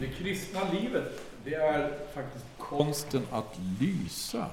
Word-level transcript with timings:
Det 0.00 0.08
kristna 0.08 0.72
livet, 0.72 1.22
det 1.44 1.54
är 1.54 1.98
faktiskt 2.14 2.44
konsten 2.58 3.26
att 3.30 3.58
lysa. 3.80 4.50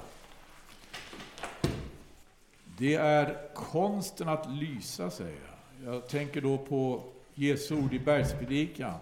Det 2.78 2.94
är 2.94 3.54
konsten 3.54 4.28
att 4.28 4.50
lysa, 4.50 5.10
säger 5.10 5.38
jag. 5.84 5.94
Jag 5.94 6.08
tänker 6.08 6.40
då 6.40 6.58
på 6.58 7.04
Jesu 7.34 7.74
ord 7.74 7.94
i 7.94 7.98
bergspredikan. 7.98 8.94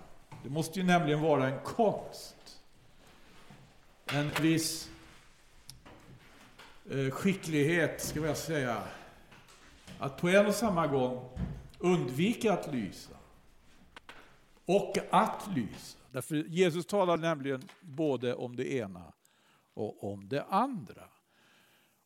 Det 0.42 0.50
måste 0.50 0.80
ju 0.80 0.86
nämligen 0.86 1.20
vara 1.20 1.48
en 1.48 1.58
konst. 1.64 2.60
En 4.06 4.30
viss 4.40 4.90
eh, 6.90 7.10
skicklighet, 7.10 8.02
ska 8.02 8.20
jag 8.20 8.36
säga. 8.36 8.82
Att 9.98 10.20
på 10.20 10.28
en 10.28 10.46
och 10.46 10.54
samma 10.54 10.86
gång 10.86 11.28
undvika 11.78 12.52
att 12.52 12.72
lysa 12.72 13.14
och 14.66 14.96
att 15.10 15.48
lysa. 15.54 16.03
Därför 16.14 16.36
Jesus 16.36 16.86
talar 16.86 17.16
nämligen 17.16 17.62
både 17.80 18.34
om 18.34 18.56
det 18.56 18.72
ena 18.72 19.12
och 19.74 20.12
om 20.12 20.28
det 20.28 20.44
andra. 20.44 21.08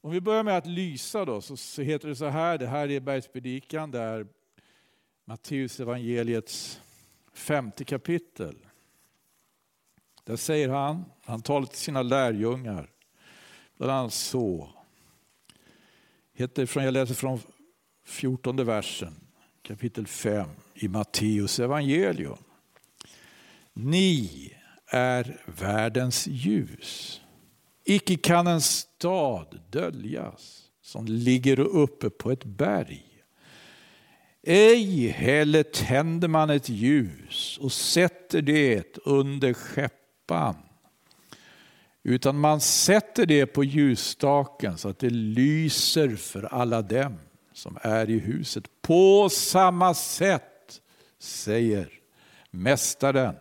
Om 0.01 0.11
vi 0.11 0.21
börjar 0.21 0.43
med 0.43 0.57
att 0.57 0.67
lysa 0.67 1.25
då, 1.25 1.41
så 1.41 1.83
heter 1.83 2.09
det 2.09 2.17
så 2.17 2.27
här, 2.27 2.59
det 2.59 2.67
här 2.67 2.91
är 2.91 3.01
bergspredikan, 3.01 3.91
det 3.91 3.99
är 3.99 4.27
Matteus 5.25 5.81
evangeliets 5.81 6.81
femte 7.33 7.85
kapitel. 7.85 8.57
Där 10.25 10.37
säger 10.37 10.69
han, 10.69 11.05
han 11.25 11.43
talar 11.43 11.67
till 11.67 11.79
sina 11.79 12.03
lärjungar, 12.03 12.91
bland 13.77 13.93
annat 13.93 14.13
så. 14.13 14.71
Heter 16.33 16.67
från, 16.67 16.85
jag 16.85 16.93
läser 16.93 17.15
från 17.15 17.41
fjortonde 18.05 18.65
versen, 18.65 19.15
kapitel 19.63 20.07
5 20.07 20.49
i 20.75 20.89
Matteus 20.89 21.59
evangelium. 21.61 22.39
Ni 23.81 24.53
är 24.87 25.41
världens 25.47 26.27
ljus. 26.27 27.21
Icke 27.85 28.17
kan 28.17 28.47
en 28.47 28.61
stad 28.61 29.61
döljas 29.71 30.63
som 30.83 31.07
ligger 31.07 31.61
uppe 31.61 32.11
på 32.11 32.31
ett 32.31 32.45
berg. 32.45 33.05
Ej 34.43 35.09
heller 35.09 35.63
tänder 35.63 36.29
man 36.29 36.51
ett 36.51 36.69
ljus 36.69 37.59
och 37.63 37.73
sätter 37.73 38.43
det 38.43 38.99
under 39.05 39.55
skeppan. 39.55 40.57
Utan 42.03 42.39
man 42.39 42.61
sätter 42.61 43.27
det 43.27 43.47
på 43.47 43.65
ljusstaken 43.65 44.79
så 44.79 44.89
att 44.89 44.99
det 44.99 45.11
lyser 45.11 46.17
för 46.17 46.43
alla 46.43 46.83
dem 46.83 47.19
som 47.53 47.79
är 47.83 48.11
i 48.11 48.19
huset. 48.19 48.65
På 48.83 49.29
samma 49.29 49.95
sätt, 49.95 50.81
säger 51.19 51.89
Mästaren, 52.51 53.35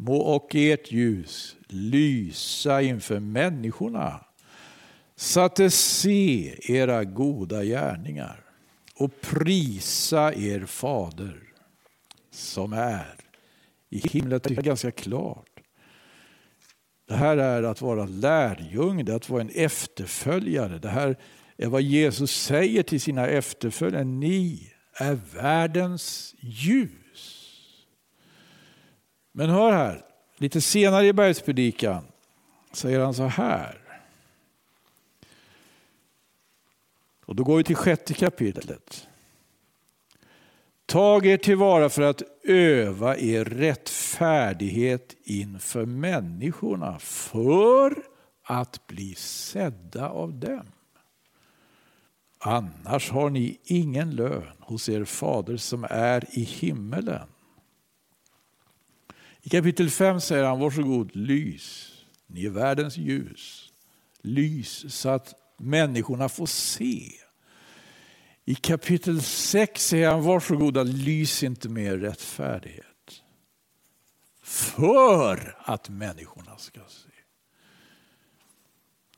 må 0.00 0.16
och 0.16 0.54
ert 0.54 0.92
ljus 0.92 1.56
lysa 1.68 2.82
inför 2.82 3.20
människorna 3.20 4.24
så 5.16 5.40
att 5.40 5.56
de 5.56 5.70
ser 5.70 6.70
era 6.70 7.04
goda 7.04 7.64
gärningar 7.64 8.44
och 8.94 9.20
prisa 9.20 10.34
er 10.34 10.66
fader 10.66 11.42
som 12.30 12.72
är 12.72 13.14
i 13.90 13.98
himlen. 13.98 14.40
Det 14.44 14.50
är 14.58 14.62
ganska 14.62 14.90
klart. 14.90 15.48
Det 17.08 17.14
här 17.14 17.36
är 17.36 17.62
att 17.62 17.80
vara 17.80 18.04
lärjunge, 18.04 19.02
det 19.02 19.12
är 19.12 19.16
att 19.16 19.28
vara 19.28 19.40
en 19.40 19.50
efterföljare. 19.54 20.78
Det 20.78 20.88
här 20.88 21.16
är 21.56 21.66
vad 21.66 21.82
Jesus 21.82 22.42
säger 22.42 22.82
till 22.82 23.00
sina 23.00 23.26
efterföljare. 23.26 24.04
Ni 24.04 24.72
är 24.94 25.18
världens 25.34 26.34
ljus. 26.40 26.90
Men 29.38 29.50
hör 29.50 29.72
här, 29.72 30.04
lite 30.36 30.60
senare 30.60 31.06
i 31.06 31.12
bergspredikan 31.12 32.04
säger 32.72 33.00
han 33.00 33.14
så 33.14 33.24
här. 33.24 33.78
Och 37.24 37.34
då 37.34 37.44
går 37.44 37.56
vi 37.56 37.64
till 37.64 37.76
sjätte 37.76 38.14
kapitlet. 38.14 39.08
Tag 40.86 41.26
er 41.26 41.36
tillvara 41.36 41.88
för 41.88 42.02
att 42.02 42.22
öva 42.44 43.16
er 43.16 43.44
rättfärdighet 43.44 45.16
inför 45.24 45.84
människorna 45.84 46.98
för 46.98 47.94
att 48.42 48.86
bli 48.86 49.14
sedda 49.14 50.08
av 50.08 50.32
dem. 50.32 50.66
Annars 52.38 53.10
har 53.10 53.30
ni 53.30 53.58
ingen 53.64 54.10
lön 54.10 54.52
hos 54.60 54.88
er 54.88 55.04
fader 55.04 55.56
som 55.56 55.86
är 55.90 56.24
i 56.38 56.42
himmelen. 56.42 57.28
I 59.42 59.48
kapitel 59.48 59.90
5 59.90 60.20
säger 60.20 60.44
han, 60.44 60.58
varsågod, 60.58 61.16
lys. 61.16 61.92
Ni 62.26 62.44
är 62.46 62.50
världens 62.50 62.96
ljus. 62.96 63.72
Lys 64.22 64.94
så 64.94 65.08
att 65.08 65.34
människorna 65.56 66.28
får 66.28 66.46
se. 66.46 67.12
I 68.44 68.54
kapitel 68.54 69.22
6 69.22 69.86
säger 69.86 70.10
han, 70.10 70.22
varsågoda, 70.22 70.82
lys 70.82 71.42
inte 71.42 71.68
med 71.68 72.00
rättfärdighet. 72.00 73.22
För 74.42 75.56
att 75.58 75.88
människorna 75.88 76.56
ska 76.56 76.80
se. 76.88 77.08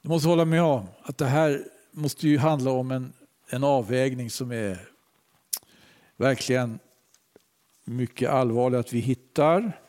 Du 0.03 0.09
måste 0.09 0.29
hålla 0.29 0.45
med 0.45 0.63
om 0.63 0.87
att 1.03 1.19
det 1.19 1.27
här 1.27 1.65
måste 1.91 2.29
ju 2.29 2.39
handla 2.39 2.71
om 2.71 2.91
en, 2.91 3.13
en 3.49 3.65
avvägning 3.65 4.31
som 4.31 4.53
är 4.53 4.89
verkligen 6.17 6.79
mycket 7.85 8.31
allvarlig 8.31 8.79
att 8.79 8.93
vi 8.93 8.99
hittar. 8.99 9.81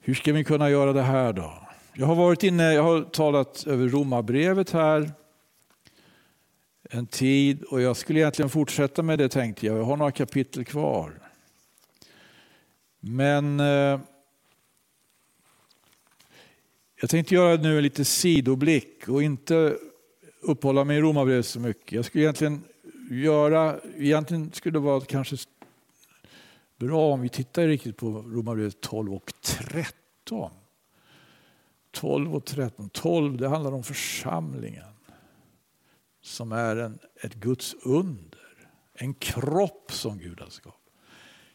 Hur 0.00 0.14
ska 0.14 0.32
vi 0.32 0.44
kunna 0.44 0.70
göra 0.70 0.92
det 0.92 1.02
här 1.02 1.32
då? 1.32 1.52
Jag 1.92 2.06
har 2.06 2.14
varit 2.14 2.42
inne, 2.42 2.72
jag 2.72 2.82
har 2.82 3.02
talat 3.02 3.66
över 3.66 3.88
romabrevet 3.88 4.70
här 4.70 5.12
en 6.90 7.06
tid 7.06 7.62
och 7.62 7.80
jag 7.80 7.96
skulle 7.96 8.20
egentligen 8.20 8.50
fortsätta 8.50 9.02
med 9.02 9.18
det 9.18 9.28
tänkte 9.28 9.66
jag. 9.66 9.78
Jag 9.78 9.84
har 9.84 9.96
några 9.96 10.12
kapitel 10.12 10.64
kvar. 10.64 11.12
Men 13.00 13.60
eh, 13.60 14.00
jag 17.00 17.10
tänkte 17.10 17.34
göra 17.34 17.56
nu 17.56 17.76
en 17.76 17.82
lite 17.82 18.04
sidoblick 18.04 19.08
och 19.08 19.22
inte 19.22 19.76
uppehålla 20.40 20.84
mig 20.84 20.96
i 20.96 21.00
romabrevet 21.00 21.46
så 21.46 21.60
mycket. 21.60 21.92
Jag 21.92 22.04
skulle 22.04 22.24
egentligen 22.24 22.64
göra, 23.10 23.80
egentligen 23.96 24.52
skulle 24.52 24.72
det 24.72 24.82
vara 24.82 25.00
kanske 25.00 25.36
bra 26.80 27.12
om 27.12 27.20
vi 27.20 27.28
tittar 27.28 27.66
riktigt 27.66 27.96
på 27.96 28.10
Romarbrevet 28.10 28.80
12 28.80 29.14
och 29.14 29.32
13. 29.42 30.50
12 31.90 32.34
och 32.34 32.44
13. 32.44 32.90
12 32.90 33.36
det 33.36 33.48
handlar 33.48 33.72
om 33.72 33.82
församlingen 33.82 34.94
som 36.22 36.52
är 36.52 36.76
en, 36.76 36.98
ett 37.22 37.34
Guds 37.34 37.74
under. 37.82 38.68
En 38.94 39.14
kropp 39.14 39.92
som 39.92 40.18
Gud 40.18 40.40
har 40.40 40.50
skapat. 40.50 40.80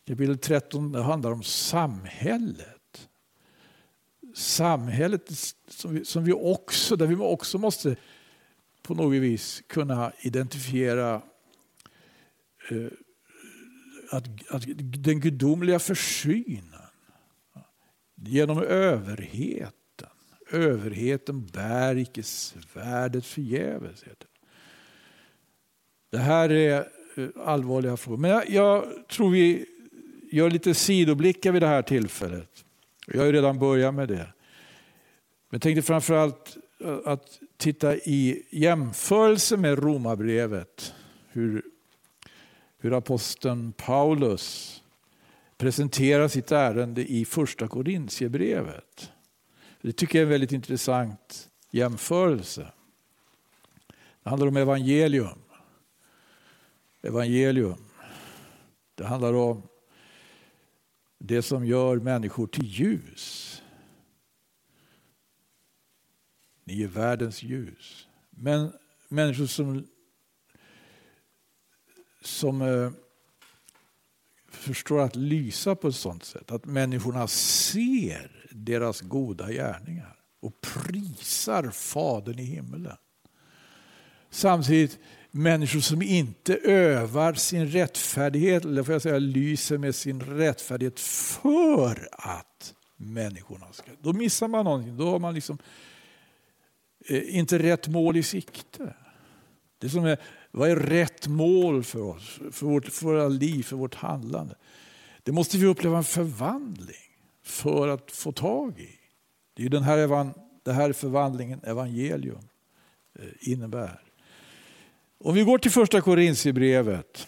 Kapitel 0.05 0.37
13 0.37 0.91
det 0.91 1.01
handlar 1.01 1.31
om 1.31 1.43
samhället. 1.43 3.09
Samhället 4.35 5.31
som 5.67 5.93
vi, 5.93 6.05
som 6.05 6.23
vi 6.23 6.33
också, 6.33 6.95
där 6.95 7.07
vi 7.07 7.15
också 7.15 7.57
måste 7.57 7.95
på 8.81 8.93
något 8.93 9.13
vis 9.13 9.63
kunna 9.67 10.11
identifiera 10.21 11.21
eh, 12.69 12.87
att, 14.09 14.27
att 14.49 14.63
den 14.77 15.19
gudomliga 15.19 15.79
försynen 15.79 16.81
genom 18.15 18.63
överheten. 18.63 19.71
Överheten 20.51 21.45
bär 21.45 21.97
icke 21.97 22.23
svärdet 22.23 23.25
förgäves. 23.25 24.03
Det 26.11 26.17
här 26.17 26.51
är 26.51 26.87
eh, 27.15 27.27
allvarliga 27.45 27.97
frågor. 27.97 28.17
Men 28.17 28.31
jag, 28.31 28.49
jag, 28.49 29.07
tror 29.07 29.29
vi 29.29 29.65
gör 30.31 30.49
lite 30.49 30.73
sidoblickar 30.73 31.51
vid 31.51 31.61
det 31.61 31.67
här 31.67 31.81
tillfället. 31.81 32.65
Jag 33.07 33.19
har 33.19 33.25
ju 33.25 33.31
redan 33.31 33.59
börjat 33.59 33.93
med 33.93 34.07
det. 34.07 34.27
Men 35.49 35.59
tänkte 35.59 35.81
framförallt 35.81 36.57
eh, 36.83 36.97
att 37.05 37.39
titta 37.57 37.95
i 37.95 38.43
jämförelse 38.49 39.57
med 39.57 39.79
romabrevet. 39.83 40.93
Hur, 41.31 41.61
hur 42.85 42.93
aposteln 42.93 43.73
Paulus 43.73 44.83
presenterar 45.57 46.27
sitt 46.27 46.51
ärende 46.51 47.11
i 47.11 47.25
första 47.25 47.67
Korintierbrevet. 47.67 49.11
Det 49.81 49.91
tycker 49.91 50.17
jag 50.17 50.21
är 50.21 50.25
en 50.25 50.29
väldigt 50.29 50.51
intressant 50.51 51.49
jämförelse. 51.71 52.71
Det 54.23 54.29
handlar 54.29 54.47
om 54.47 54.57
evangelium 54.57 55.39
evangelium. 57.05 57.77
Det 58.95 59.05
handlar 59.05 59.33
om 59.33 59.61
det 61.17 61.41
som 61.41 61.65
gör 61.65 61.97
människor 61.97 62.47
till 62.47 62.65
ljus. 62.65 63.61
Ni 66.63 66.83
är 66.83 66.87
världens 66.87 67.43
ljus. 67.43 68.07
Men 68.29 68.71
människor 69.07 69.45
som, 69.45 69.87
som 72.25 72.61
eh, 72.61 72.91
förstår 74.51 75.01
att 75.01 75.15
lysa 75.15 75.75
på 75.75 75.87
ett 75.87 75.95
sådant 75.95 76.25
sätt 76.25 76.51
att 76.51 76.65
människorna 76.65 77.27
ser 77.27 78.49
deras 78.51 79.01
goda 79.01 79.51
gärningar 79.51 80.15
och 80.39 80.53
prisar 80.61 81.69
Fadern 81.69 82.39
i 82.39 82.43
himmelen. 82.43 82.97
Samtidigt 84.29 84.99
människor 85.31 85.79
som 85.79 86.01
inte 86.01 86.55
övar 86.55 87.33
sin 87.33 87.67
rättfärdighet, 87.67 88.65
eller 88.65 88.83
får 88.83 88.93
jag 88.93 89.01
säga 89.01 89.19
lyser 89.19 89.77
med 89.77 89.95
sin 89.95 90.21
rättfärdighet 90.21 90.99
för 90.99 92.07
att 92.11 92.73
människorna 92.97 93.73
ska... 93.73 93.91
Då 94.01 94.13
missar 94.13 94.47
man 94.47 94.65
någonting. 94.65 94.97
Då 94.97 95.09
har 95.09 95.19
man 95.19 95.33
liksom 95.33 95.57
eh, 97.05 97.37
inte 97.37 97.59
rätt 97.59 97.87
mål 97.87 98.17
i 98.17 98.23
sikte. 98.23 98.95
Det 99.77 99.89
som 99.89 100.05
är, 100.05 100.19
vad 100.55 100.69
är 100.69 100.75
rätt 100.75 101.27
mål 101.27 101.83
för 101.83 102.01
oss, 102.01 102.39
för, 102.51 102.65
vårt, 102.65 102.85
för 102.85 103.05
våra 103.05 103.27
liv, 103.27 103.63
för 103.63 103.75
vårt 103.75 103.95
handlande? 103.95 104.55
Det 105.23 105.31
måste 105.31 105.57
vi 105.57 105.65
uppleva 105.65 105.97
en 105.97 106.03
förvandling 106.03 106.95
för 107.43 107.87
att 107.87 108.11
få 108.11 108.31
tag 108.31 108.79
i. 108.79 108.89
Det 109.53 109.65
är 109.65 109.69
den 109.69 109.83
här, 109.83 110.33
det 110.63 110.73
här 110.73 110.93
förvandlingen 110.93 111.63
evangelium 111.63 112.47
eh, 113.19 113.25
innebär. 113.39 114.01
Om 115.17 115.35
vi 115.35 115.43
går 115.43 115.57
till 115.57 115.71
första 115.71 116.01
Korintierbrevet 116.01 117.27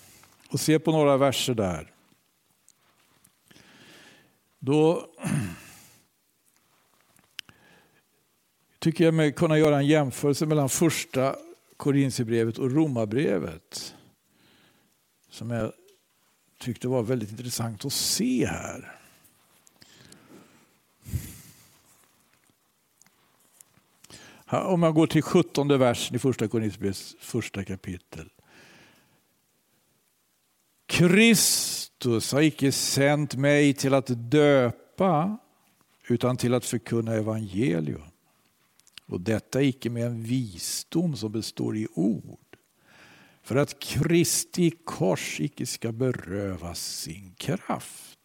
och 0.49 0.59
ser 0.59 0.79
på 0.79 0.91
några 0.91 1.17
verser 1.17 1.53
där. 1.53 1.91
Då 4.59 5.07
tycker 8.79 9.05
jag 9.05 9.13
mig 9.13 9.31
kunna 9.31 9.57
göra 9.57 9.77
en 9.77 9.87
jämförelse 9.87 10.45
mellan 10.45 10.69
första 10.69 11.35
Korintierbrevet 11.77 12.57
och 12.57 12.71
Romarbrevet. 12.71 13.95
Som 15.29 15.51
jag 15.51 15.71
tyckte 16.59 16.87
var 16.87 17.03
väldigt 17.03 17.31
intressant 17.31 17.85
att 17.85 17.93
se 17.93 18.45
här. 18.45 18.93
Om 24.49 24.79
man 24.79 24.93
går 24.93 25.07
till 25.07 25.21
17 25.21 25.67
versen 25.67 26.15
i 26.15 26.19
första 26.19 26.47
Korinthierbrevets 26.47 27.15
första 27.19 27.63
kapitel. 27.63 28.29
Kristus 30.85 32.31
har 32.31 32.41
icke 32.41 32.71
sänt 32.71 33.35
mig 33.35 33.73
till 33.73 33.93
att 33.93 34.31
döpa 34.31 35.37
utan 36.07 36.37
till 36.37 36.53
att 36.53 36.65
förkunna 36.65 37.13
evangelium. 37.13 38.01
Och 39.07 39.21
detta 39.21 39.61
icke 39.61 39.89
med 39.89 40.05
en 40.05 40.23
visdom 40.23 41.15
som 41.15 41.31
består 41.31 41.77
i 41.77 41.87
ord. 41.93 42.57
För 43.43 43.55
att 43.55 43.79
Kristi 43.79 44.71
kors 44.71 45.39
icke 45.39 45.65
ska 45.65 45.91
berövas 45.91 46.79
sin 46.79 47.33
kraft. 47.37 48.19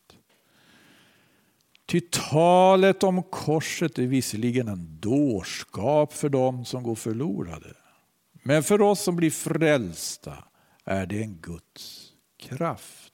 Ty 1.86 2.00
talet 2.10 3.02
om 3.02 3.22
korset 3.22 3.98
är 3.98 4.06
visserligen 4.06 4.68
en 4.68 5.00
dårskap 5.00 6.12
för 6.12 6.28
dem 6.28 6.64
som 6.64 6.82
går 6.82 6.94
förlorade. 6.94 7.74
Men 8.32 8.62
för 8.62 8.80
oss 8.80 9.00
som 9.00 9.16
blir 9.16 9.30
frälsta 9.30 10.44
är 10.84 11.06
det 11.06 11.22
en 11.22 11.36
Guds 11.36 12.12
kraft. 12.36 13.12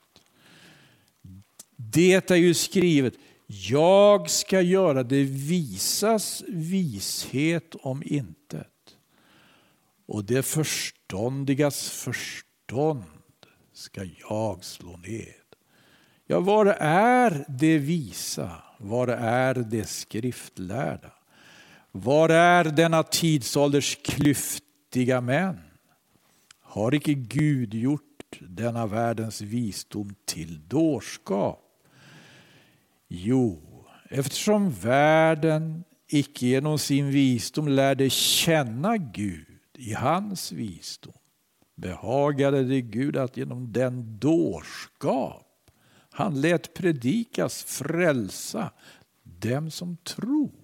Det 1.75 2.31
är 2.31 2.35
ju 2.35 2.53
skrivet, 2.53 3.13
jag 3.51 4.29
ska 4.29 4.61
göra 4.61 5.03
det 5.03 5.23
visas 5.23 6.43
vishet 6.47 7.75
om 7.75 8.03
intet. 8.05 8.67
Och 10.07 10.23
det 10.23 10.43
förståndigas 10.43 11.89
förstånd 11.89 13.03
ska 13.73 14.01
jag 14.29 14.63
slå 14.63 14.97
ned. 14.97 15.33
Ja, 16.25 16.39
var 16.39 16.65
är 16.79 17.45
det 17.47 17.77
visa? 17.77 18.51
Var 18.77 19.07
är 19.07 19.55
det 19.55 19.89
skriftlärda? 19.89 21.11
Var 21.91 22.29
är 22.29 22.63
denna 22.63 23.03
tidsålders 23.03 23.97
klyftiga 24.03 25.21
män? 25.21 25.59
Har 26.61 26.95
icke 26.95 27.13
Gud 27.13 27.73
gjort 27.73 28.39
denna 28.39 28.87
världens 28.87 29.41
visdom 29.41 30.15
till 30.25 30.67
dårskap? 30.67 31.68
Jo, 33.11 33.61
eftersom 34.09 34.69
världen 34.71 35.83
icke 36.07 36.45
genom 36.45 36.79
sin 36.79 37.11
visdom 37.11 37.67
lärde 37.67 38.09
känna 38.09 38.97
Gud 38.97 39.59
i 39.77 39.93
hans 39.93 40.51
visdom 40.51 41.13
behagade 41.75 42.63
det 42.63 42.81
Gud 42.81 43.17
att 43.17 43.37
genom 43.37 43.71
den 43.71 44.19
dårskap 44.19 45.45
han 46.11 46.41
lät 46.41 46.73
predikas 46.73 47.63
frälsa 47.63 48.71
dem 49.23 49.71
som 49.71 49.97
tror. 49.97 50.58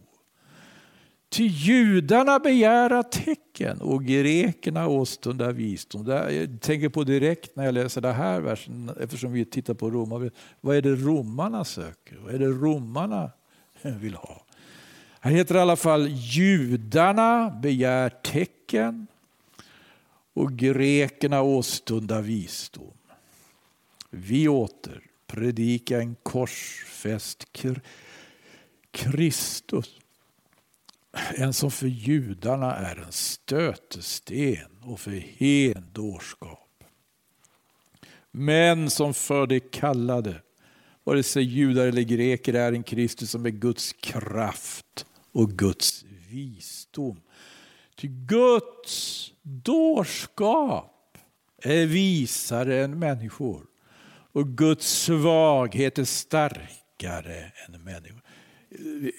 Till 1.36 1.52
judarna 1.52 2.40
begära 2.40 3.04
tecken 3.04 3.82
och 3.82 4.06
grekerna 4.06 4.88
åstunda 4.88 5.52
visdom. 5.52 6.08
Jag 6.08 6.62
tänker 6.62 6.90
på 6.90 7.04
direkt 7.04 7.56
när 7.56 7.66
jag 7.66 7.74
läser 7.74 8.02
den 8.02 8.16
här 8.16 8.42
versen, 8.42 8.92
eftersom 9.00 9.32
vi 9.32 9.46
tittar 9.46 9.74
på 9.74 9.90
Roma. 9.90 10.30
Vad 10.62 10.76
är 10.76 10.82
det 10.82 10.96
romarna 10.96 11.66
söker? 11.66 12.18
Vad 12.18 12.34
är 12.34 12.40
det 12.40 12.48
romarna 12.48 13.32
vill 13.82 14.16
ha? 14.16 14.46
Här 15.20 15.32
heter 15.32 15.54
det 15.54 15.60
i 15.60 15.62
alla 15.62 15.76
fall 15.76 16.08
judarna 16.10 17.50
begär 17.62 18.10
tecken 18.10 19.08
och 20.34 20.54
grekerna 20.54 21.42
åstunda 21.42 22.22
visdom. 22.22 22.98
Vi 24.10 24.48
åter 24.48 25.02
predika 25.28 26.02
en 26.02 26.16
korsfäst 26.24 27.46
Kristus. 28.92 30.00
En 31.36 31.54
som 31.54 31.72
för 31.72 31.88
judarna 31.88 32.76
är 32.76 32.96
en 32.96 33.12
stötesten 33.12 34.84
och 34.84 35.00
för 35.00 35.12
heden 35.12 35.90
dårskap. 35.94 36.84
Men 38.32 38.90
som 38.90 39.14
för 39.14 39.48
de 39.48 39.60
kallade, 39.60 40.42
vare 41.04 41.24
sig 41.24 41.44
judar 41.44 41.88
eller 41.88 42.02
greker, 42.02 42.54
är 42.54 42.72
en 42.72 42.84
Kristus 42.84 43.32
som 43.32 43.46
är 43.46 43.50
Guds 43.50 43.94
kraft 43.94 45.06
och 45.32 45.50
Guds 45.50 46.06
visdom. 46.30 47.22
Ty 47.96 48.08
Guds 48.08 49.32
dårskap 49.42 51.18
är 51.64 51.86
visare 51.86 52.84
än 52.84 53.00
människor 53.00 53.66
och 54.32 54.58
Guds 54.58 54.88
svaghet 54.88 55.98
är 55.98 56.04
starkare 56.04 57.52
än 57.68 57.84
människor. 57.84 58.22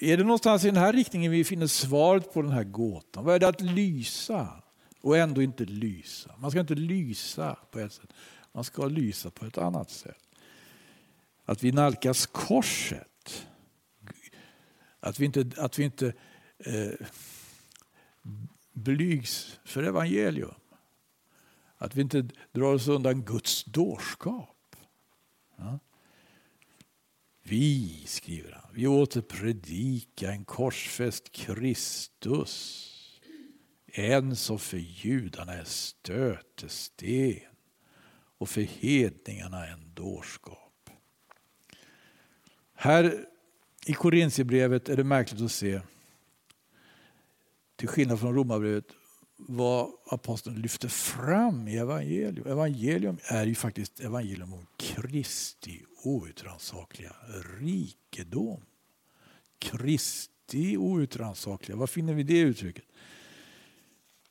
Är 0.00 0.16
det 0.16 0.22
någonstans 0.24 0.64
i 0.64 0.66
den 0.66 0.76
här 0.76 0.92
riktningen 0.92 1.32
vi 1.32 1.44
finner 1.44 1.66
svaret 1.66 2.32
på 2.32 2.42
den 2.42 2.52
här 2.52 2.64
gåtan? 2.64 3.24
Vad 3.24 3.34
är 3.34 3.38
det 3.38 3.48
att 3.48 3.60
lysa 3.60 4.62
och 5.00 5.16
ändå 5.16 5.42
inte 5.42 5.64
lysa? 5.64 6.34
Man 6.38 6.50
ska 6.50 6.60
inte 6.60 6.74
lysa 6.74 7.56
på 7.70 7.78
ett 7.78 7.92
sätt, 7.92 8.12
man 8.52 8.64
ska 8.64 8.86
lysa 8.86 9.30
på 9.30 9.46
ett 9.46 9.58
annat 9.58 9.90
sätt. 9.90 10.22
Att 11.44 11.62
vi 11.62 11.72
nalkas 11.72 12.26
korset. 12.26 13.46
Att 15.00 15.20
vi 15.20 15.24
inte, 15.24 15.50
att 15.56 15.78
vi 15.78 15.84
inte 15.84 16.12
eh, 16.58 17.06
blygs 18.72 19.58
för 19.64 19.82
evangelium. 19.82 20.54
Att 21.76 21.96
vi 21.96 22.00
inte 22.00 22.28
drar 22.52 22.74
oss 22.74 22.88
undan 22.88 23.22
Guds 23.22 23.64
dårskap. 23.64 24.76
Ja. 25.56 25.78
Vi, 27.42 28.02
skriver 28.06 28.52
han, 28.52 28.65
vi 28.76 28.86
åter 28.86 29.20
predika 29.20 30.32
en 30.32 30.44
korsfäst 30.44 31.32
Kristus. 31.32 32.92
En 33.86 34.36
som 34.36 34.58
för 34.58 34.76
judarna 34.76 35.52
är 35.52 35.64
stötesten 35.64 37.40
och 38.38 38.48
för 38.48 38.60
hedningarna 38.60 39.66
en 39.66 39.94
dårskap. 39.94 40.90
Här 42.74 43.26
i 43.86 43.92
Korintierbrevet 43.92 44.88
är 44.88 44.96
det 44.96 45.04
märkligt 45.04 45.40
att 45.40 45.52
se, 45.52 45.80
till 47.76 47.88
skillnad 47.88 48.20
från 48.20 48.34
Romarbrevet, 48.34 48.92
vad 49.36 49.92
aposteln 50.06 50.60
lyfter 50.60 50.88
fram 50.88 51.68
i 51.68 51.76
evangelium. 51.76 52.46
Evangelium 52.46 53.18
är 53.24 53.46
ju 53.46 53.54
faktiskt 53.54 54.00
evangelium 54.00 54.52
om 54.52 54.66
Kristi 54.76 55.82
outrannsakliga 56.02 57.12
rikedom. 57.60 58.60
Kristi 59.58 60.76
outrannsakliga, 60.76 61.76
var 61.76 61.86
finner 61.86 62.14
vi 62.14 62.22
det 62.22 62.38
uttrycket? 62.38 62.84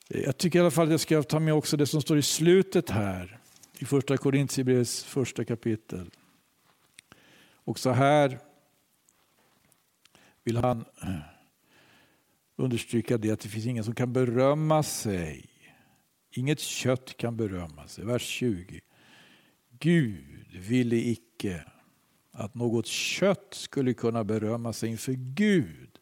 Jag 0.08 0.38
tycker 0.38 0.60
i 0.60 0.62
alla 0.62 0.72
fall 0.72 0.86
att 0.86 0.92
jag 0.92 1.00
ska 1.00 1.24
ta 1.24 1.40
med 1.40 1.54
också 1.54 1.78
det 1.78 1.86
som 1.86 2.02
står 2.02 2.18
i 2.18 2.22
slutet 2.22 2.90
här 2.90 3.40
i 3.80 3.86
första 3.86 4.18
Korintierbrevets 4.18 5.04
första 5.04 5.46
kapitel. 5.46 6.10
Också 7.64 7.92
här 7.92 8.40
vill 10.44 10.58
han 10.58 10.86
understryka 12.56 13.18
det 13.18 13.32
att 13.32 13.40
det 13.40 13.50
finns 13.50 13.66
ingen 13.66 13.84
som 13.84 13.96
kan 13.96 14.14
berömma 14.14 14.84
sig. 14.84 15.46
Inget 16.32 16.60
kött 16.60 17.18
kan 17.18 17.38
berömma 17.38 17.88
sig. 17.88 18.06
Vers 18.06 18.22
20. 18.22 18.82
Gud 19.80 20.46
ville 20.70 20.96
icke 20.96 21.66
att 22.32 22.56
något 22.56 22.86
kött 22.86 23.48
skulle 23.52 23.94
kunna 23.94 24.24
berömma 24.24 24.74
sig 24.74 24.90
inför 24.90 25.14
Gud. 25.14 26.00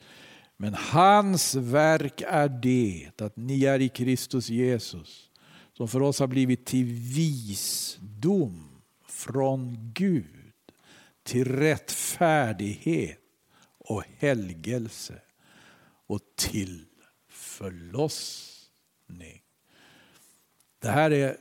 Men 0.57 0.73
hans 0.73 1.55
verk 1.55 2.21
är 2.27 2.49
det 2.49 3.21
att 3.21 3.37
ni 3.37 3.65
är 3.65 3.81
i 3.81 3.89
Kristus 3.89 4.49
Jesus 4.49 5.29
som 5.73 5.87
för 5.87 6.01
oss 6.01 6.19
har 6.19 6.27
blivit 6.27 6.65
till 6.65 6.85
visdom 7.15 8.69
från 9.07 9.91
Gud, 9.93 10.53
till 11.23 11.45
rättfärdighet 11.45 13.19
och 13.77 14.03
helgelse 14.17 15.21
och 16.07 16.21
till 16.35 16.85
förlossning. 17.27 19.41
Det 20.79 20.89
här 20.89 21.11
är 21.11 21.37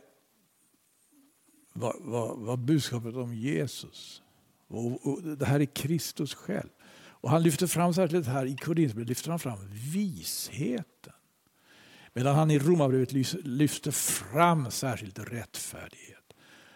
vad, 1.72 1.96
vad, 2.00 2.38
vad 2.38 2.58
budskapet 2.58 3.14
om 3.14 3.34
Jesus. 3.34 4.22
Och, 4.66 5.06
och, 5.06 5.22
det 5.22 5.46
här 5.46 5.60
är 5.60 5.64
Kristus 5.64 6.34
själv. 6.34 6.68
Och 7.22 7.30
han 7.30 7.42
lyfter 7.42 7.66
fram 7.66 7.94
särskilt 7.94 8.26
här 8.26 8.46
i 8.46 8.56
Korinthierbrevet 8.56 9.08
lyfter 9.08 9.30
han 9.30 9.38
fram 9.38 9.58
visheten. 9.92 11.12
Medan 12.12 12.36
han 12.36 12.50
i 12.50 12.58
Romarbrevet 12.58 13.12
lyfter 13.46 13.90
fram 13.90 14.70
särskilt 14.70 15.18
rättfärdighet. 15.18 16.32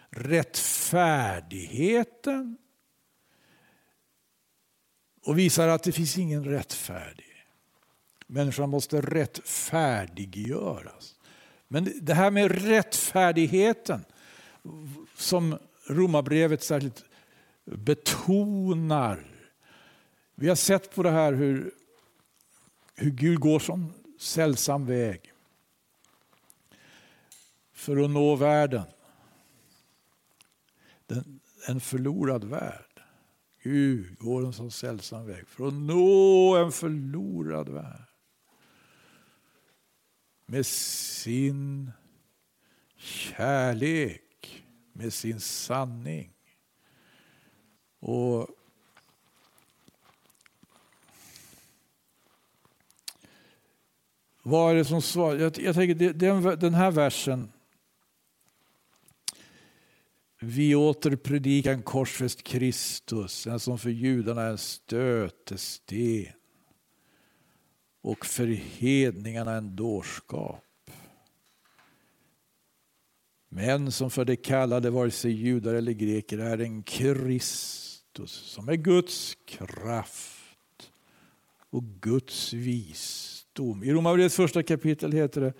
Rättfärdigheten 0.09 2.57
och 5.23 5.37
visar 5.37 5.67
att 5.67 5.83
det 5.83 5.91
finns 5.91 6.17
ingen 6.17 6.45
rättfärdig. 6.45 7.26
Människan 8.27 8.69
måste 8.69 9.01
rättfärdiggöras. 9.01 11.15
Men 11.67 11.93
det 12.01 12.13
här 12.13 12.31
med 12.31 12.51
rättfärdigheten 12.51 14.05
som 15.15 15.57
Romarbrevet 15.87 16.63
särskilt 16.63 17.05
betonar. 17.65 19.27
Vi 20.35 20.49
har 20.49 20.55
sett 20.55 20.95
på 20.95 21.03
det 21.03 21.11
här 21.11 21.33
hur, 21.33 21.71
hur 22.95 23.11
Gud 23.11 23.39
går 23.39 23.59
som 23.59 23.93
sällsam 24.19 24.85
väg 24.85 25.33
för 27.73 27.97
att 27.97 28.09
nå 28.09 28.35
världen. 28.35 28.83
Den, 31.05 31.39
en 31.67 31.79
förlorad 31.79 32.43
värld. 32.43 33.01
Gud 33.63 34.19
går 34.19 34.45
en 34.45 34.53
sån 34.53 34.71
sällsam 34.71 35.25
väg 35.25 35.47
för 35.47 35.67
att 35.67 35.73
nå 35.73 36.55
en 36.55 36.71
förlorad 36.71 37.69
värld. 37.69 38.06
Med 40.49 40.65
sin 40.65 41.91
kärlek, 42.95 44.65
med 44.93 45.13
sin 45.13 45.39
sanning. 45.39 46.33
Och 47.99 48.49
Vad 54.47 54.71
är 54.71 54.75
det 54.75 54.85
som 54.85 55.01
svarar? 55.01 55.39
Jag, 55.39 55.59
jag 55.59 55.75
tänker 55.75 56.13
den, 56.13 56.59
den 56.59 56.73
här 56.73 56.91
versen. 56.91 57.51
Vi 60.39 60.75
åter 60.75 61.15
predikar 61.15 61.73
en 61.73 61.81
korsfäst 61.81 62.43
Kristus, 62.43 63.43
den 63.43 63.59
som 63.59 63.79
för 63.79 63.89
judarna 63.89 64.41
är 64.41 64.49
en 64.49 64.57
stötesten 64.57 66.25
och 68.07 68.25
för 68.25 68.47
hedningarna 68.47 69.53
en 69.53 69.75
dårskap. 69.75 70.63
Men 73.49 73.91
som 73.91 74.09
för 74.09 74.25
de 74.25 74.35
kallade, 74.35 74.89
vare 74.89 75.11
sig 75.11 75.31
judar 75.31 75.73
eller 75.73 75.91
greker, 75.91 76.37
är 76.37 76.57
en 76.57 76.83
Kristus 76.83 78.31
som 78.31 78.69
är 78.69 78.75
Guds 78.75 79.37
kraft 79.45 80.91
och 81.69 81.83
Guds 81.83 82.53
visdom. 82.53 83.83
I 83.83 83.91
Romarbrevets 83.91 84.35
första 84.35 84.63
kapitel 84.63 85.11
heter 85.11 85.41
det 85.41 85.53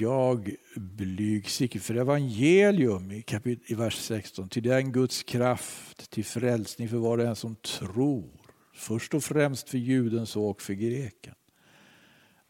jag 0.00 0.54
blygs 0.76 1.60
icke 1.60 1.80
för 1.80 1.94
evangelium 1.94 3.10
i, 3.10 3.22
kapit 3.22 3.70
i 3.70 3.74
vers 3.74 3.96
16. 3.96 4.48
Till 4.48 4.62
det 4.62 4.74
är 4.74 4.78
en 4.78 4.92
Guds 4.92 5.22
kraft 5.22 6.10
till 6.10 6.24
frälsning 6.24 6.88
för 6.88 6.96
var 6.96 7.18
och 7.18 7.24
en 7.24 7.36
som 7.36 7.56
tror. 7.56 8.37
Först 8.78 9.14
och 9.14 9.24
främst 9.24 9.68
för 9.68 9.78
juden 9.78 10.26
så 10.26 10.44
och 10.44 10.62
för 10.62 10.74
greken. 10.74 11.34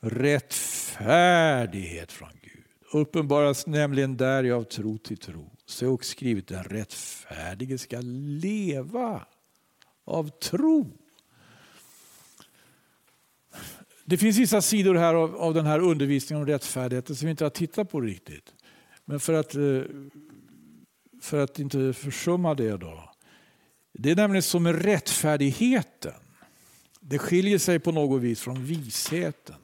Rättfärdighet 0.01 2.13
från 2.13 2.31
Gud. 2.43 2.65
Uppenbaras 2.93 3.67
nämligen 3.67 4.17
där 4.17 4.51
av 4.51 4.63
tro 4.63 4.99
till 4.99 5.17
tro. 5.17 5.51
Så 5.67 5.85
är 5.85 5.91
också 5.91 6.11
skrivet 6.11 6.47
den 6.47 6.65
rättfärdige 6.65 7.79
ska 7.79 8.01
leva 8.03 9.27
av 10.05 10.29
tro. 10.29 10.93
Det 14.05 14.19
finns 14.19 14.39
vissa 14.39 14.63
sidor 14.63 14.95
här 14.95 15.15
av, 15.15 15.37
av 15.37 15.55
den 15.55 15.67
här 15.67 15.81
undervisningen 15.81 16.43
om 16.43 16.49
rättfärdigheten 16.49 17.17
som 17.17 17.27
vi 17.27 17.31
inte 17.31 17.45
har 17.45 17.51
tittat 17.51 17.91
på 17.91 18.01
riktigt. 18.01 18.55
Men 19.05 19.21
för 19.21 19.33
att, 19.33 19.55
eh, 19.55 19.83
för 21.21 21.39
att 21.39 21.59
inte 21.59 21.93
försumma 21.93 22.55
det 22.55 22.77
då. 22.77 23.11
Det 24.01 24.11
är 24.11 24.17
nämligen 24.17 24.43
som 24.43 24.63
med 24.63 24.83
rättfärdigheten. 24.83 26.15
Det 27.01 27.19
skiljer 27.19 27.59
sig 27.59 27.79
på 27.79 27.93
något 27.93 28.23
vis 28.23 28.41
från 28.41 28.65
visheten. 28.65 29.57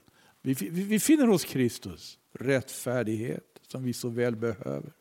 Vi, 0.43 0.55
vi, 0.55 0.69
vi 0.69 1.01
finner 1.01 1.27
hos 1.27 1.45
Kristus 1.45 2.19
rättfärdighet 2.33 3.61
som 3.67 3.85
vi 3.85 3.93
så 3.93 4.09
väl 4.09 4.37
behöver. 4.37 4.93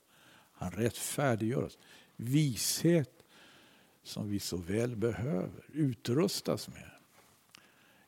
Han 0.54 0.72
rättfärdiggör 0.72 1.64
oss. 1.64 1.78
Vishet 2.16 3.24
som 4.04 4.30
vi 4.30 4.40
så 4.40 4.58
väl 4.58 4.96
behöver 4.96 5.66
utrustas 5.74 6.68
med. 6.68 6.92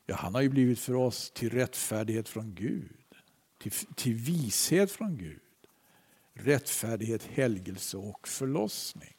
Ja, 0.06 0.14
han 0.14 0.34
har 0.34 0.42
ju 0.42 0.48
blivit 0.48 0.78
för 0.78 0.94
oss 0.94 1.30
till 1.30 1.50
rättfärdighet 1.50 2.28
från 2.28 2.54
Gud, 2.54 3.04
till, 3.58 3.72
till 3.72 4.14
vishet 4.14 4.90
från 4.90 5.18
Gud. 5.18 5.40
Rättfärdighet, 6.34 7.22
helgelse 7.22 7.96
och 7.96 8.28
förlossning. 8.28 9.15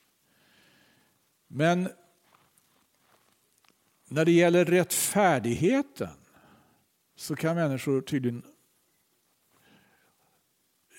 Men 1.48 1.89
när 4.08 4.25
det 4.25 4.32
gäller 4.32 4.66
rättfärdigheten 4.66 6.10
så 7.16 7.36
kan 7.36 7.56
människor 7.56 8.01
tydligen 8.01 8.44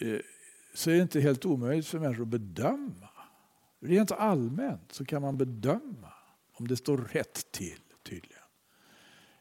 eh, 0.01 0.19
så 0.75 0.91
är 0.91 0.95
det 0.95 1.03
inte 1.03 1.21
helt 1.21 1.45
omöjligt 1.45 1.87
för 1.87 1.99
människor 1.99 2.23
att 2.23 2.29
bedöma. 2.29 3.09
Rent 3.81 4.13
allmänt 4.13 4.93
så 4.93 5.05
kan 5.05 5.23
man 5.23 5.39
bedöma 5.39 6.13
om 6.53 6.69
det 6.69 6.77
står 6.77 6.99
rätt 6.99 7.53
till 7.53 7.81
tydligen. 8.03 8.43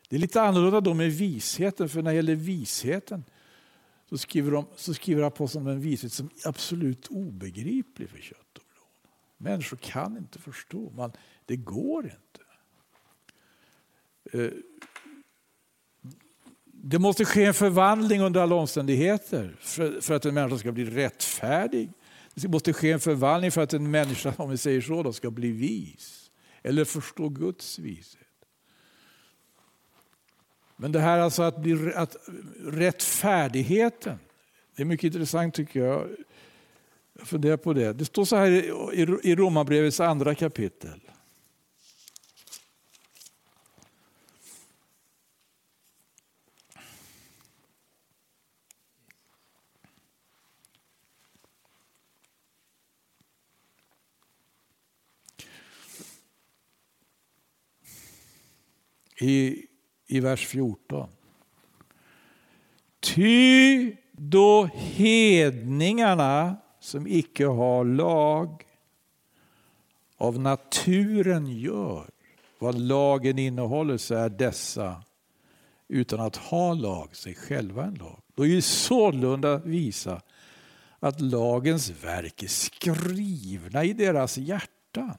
Det 0.09 0.15
är 0.15 0.19
lite 0.19 0.41
annorlunda 0.41 0.81
då 0.81 0.93
med 0.93 1.11
visheten, 1.11 1.89
för 1.89 2.01
när 2.01 2.11
det 2.11 2.15
gäller 2.15 2.35
visheten 2.35 3.23
så 4.09 4.17
skriver, 4.17 4.51
de, 4.51 4.67
så 4.75 4.93
skriver 4.93 5.23
aposteln 5.23 5.65
om 5.67 5.71
en 5.71 5.81
vishet 5.81 6.13
som 6.13 6.25
är 6.25 6.49
absolut 6.49 7.07
obegriplig 7.07 8.09
för 8.09 8.17
kött 8.17 8.57
och. 8.57 8.66
Människor 9.47 9.77
kan 9.77 10.17
inte 10.17 10.39
förstå, 10.39 10.91
man, 10.95 11.11
det 11.45 11.55
går 11.55 12.03
inte. 12.05 12.43
Eh, 14.33 14.51
det 16.63 16.99
måste 16.99 17.25
ske 17.25 17.45
en 17.45 17.53
förvandling 17.53 18.21
under 18.21 18.41
alla 18.41 18.55
omständigheter 18.55 19.55
för, 19.59 20.01
för 20.01 20.13
att 20.13 20.25
en 20.25 20.33
människa 20.33 20.57
ska 20.57 20.71
bli 20.71 20.85
rättfärdig. 20.85 21.91
Det 22.33 22.47
måste 22.47 22.73
ske 22.73 22.91
en 22.91 22.99
förvandling 22.99 23.51
för 23.51 23.61
att 23.61 23.73
en 23.73 23.91
människa, 23.91 24.33
om 24.37 24.49
vi 24.49 24.57
säger 24.57 24.81
så, 24.81 25.03
då, 25.03 25.13
ska 25.13 25.31
bli 25.31 25.51
vis. 25.51 26.31
Eller 26.63 26.85
förstå 26.85 27.29
Guds 27.29 27.79
vishet. 27.79 28.21
Men 30.75 30.91
det 30.91 30.99
här 30.99 31.19
alltså 31.19 31.43
att 31.43 31.57
bli 31.57 31.93
att 31.93 32.15
rättfärdigheten, 32.63 34.19
det 34.75 34.81
är 34.81 34.85
mycket 34.85 35.03
intressant 35.03 35.53
tycker 35.53 35.79
jag. 35.79 36.07
Jag 37.17 37.27
funderar 37.27 37.57
på 37.57 37.73
det. 37.73 37.93
Det 37.93 38.05
står 38.05 38.25
så 38.25 38.35
här 38.35 38.51
i 39.25 39.35
Romarbrevets 39.35 39.99
andra 39.99 40.35
kapitel. 40.35 41.01
I 59.19 59.67
i 60.07 60.19
vers 60.19 60.47
14. 60.47 61.09
Ty 62.99 63.95
då 64.11 64.65
hedningarna 64.73 66.57
som 66.87 67.07
icke 67.07 67.45
har 67.45 67.85
lag 67.85 68.63
av 70.17 70.39
naturen 70.39 71.59
gör. 71.59 72.09
Vad 72.59 72.79
lagen 72.79 73.39
innehåller 73.39 73.97
så 73.97 74.15
är 74.15 74.29
dessa 74.29 75.03
utan 75.87 76.19
att 76.19 76.35
ha 76.35 76.73
lag 76.73 77.15
sig 77.15 77.35
själva 77.35 77.85
en 77.85 77.93
lag. 77.93 78.21
Då 78.35 78.43
är 78.43 78.47
ju 78.47 78.61
sålunda 78.61 79.57
visa 79.57 80.21
att 80.99 81.21
lagens 81.21 81.89
verk 82.03 82.43
är 82.43 82.47
skrivna 82.47 83.83
i 83.83 83.93
deras 83.93 84.37
hjärtan. 84.37 85.17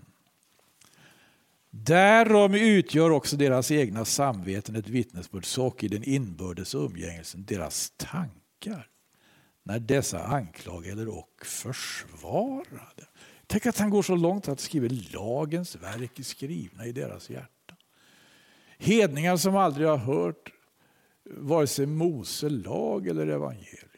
Därom 1.70 2.54
utgör 2.54 3.10
också 3.10 3.36
deras 3.36 3.70
egna 3.70 4.04
samveten 4.04 4.76
ett 4.76 4.88
vittnesbörd, 4.88 5.84
i 5.84 5.88
den 5.88 6.04
inbördes 6.04 6.74
umgängelsen 6.74 7.44
deras 7.44 7.92
tankar 7.96 8.88
när 9.68 9.78
dessa 9.78 10.24
anklagade 10.24 11.06
och 11.06 11.46
försvarade. 11.46 13.06
Tänk 13.46 13.66
att 13.66 13.78
han 13.78 13.90
går 13.90 14.02
så 14.02 14.16
långt 14.16 14.48
att 14.48 14.60
skriva 14.60 14.88
lagens 15.12 15.76
verk 15.76 16.18
är 16.18 16.22
skrivna 16.22 16.86
i 16.86 16.92
deras 16.92 17.30
hjärtan. 17.30 17.76
Hedningar 18.78 19.36
som 19.36 19.56
aldrig 19.56 19.88
har 19.88 19.96
hört 19.96 20.52
vare 21.24 21.66
sig 21.66 21.86
Mose 21.86 22.48
lag 22.48 23.06
eller 23.06 23.26
evangelium 23.26 23.88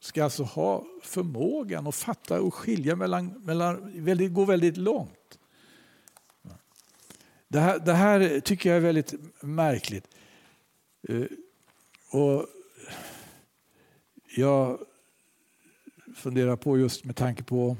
ska 0.00 0.24
alltså 0.24 0.42
ha 0.42 0.84
förmågan 1.02 1.86
att 1.86 1.94
fatta 1.94 2.40
och 2.40 2.54
skilja 2.54 2.96
mellan, 2.96 3.26
mellan 3.26 4.04
väldigt, 4.04 4.32
gå 4.32 4.44
väldigt 4.44 4.76
långt. 4.76 5.38
Det 7.48 7.60
här, 7.60 7.78
det 7.78 7.92
här 7.92 8.40
tycker 8.40 8.68
jag 8.68 8.76
är 8.76 8.80
väldigt 8.80 9.14
märkligt. 9.42 10.08
Eh, 11.08 11.24
och 12.10 12.46
jag 14.36 14.78
fundera 16.16 16.56
på 16.56 16.78
just 16.78 17.04
med 17.04 17.16
tanke 17.16 17.42
på 17.42 17.76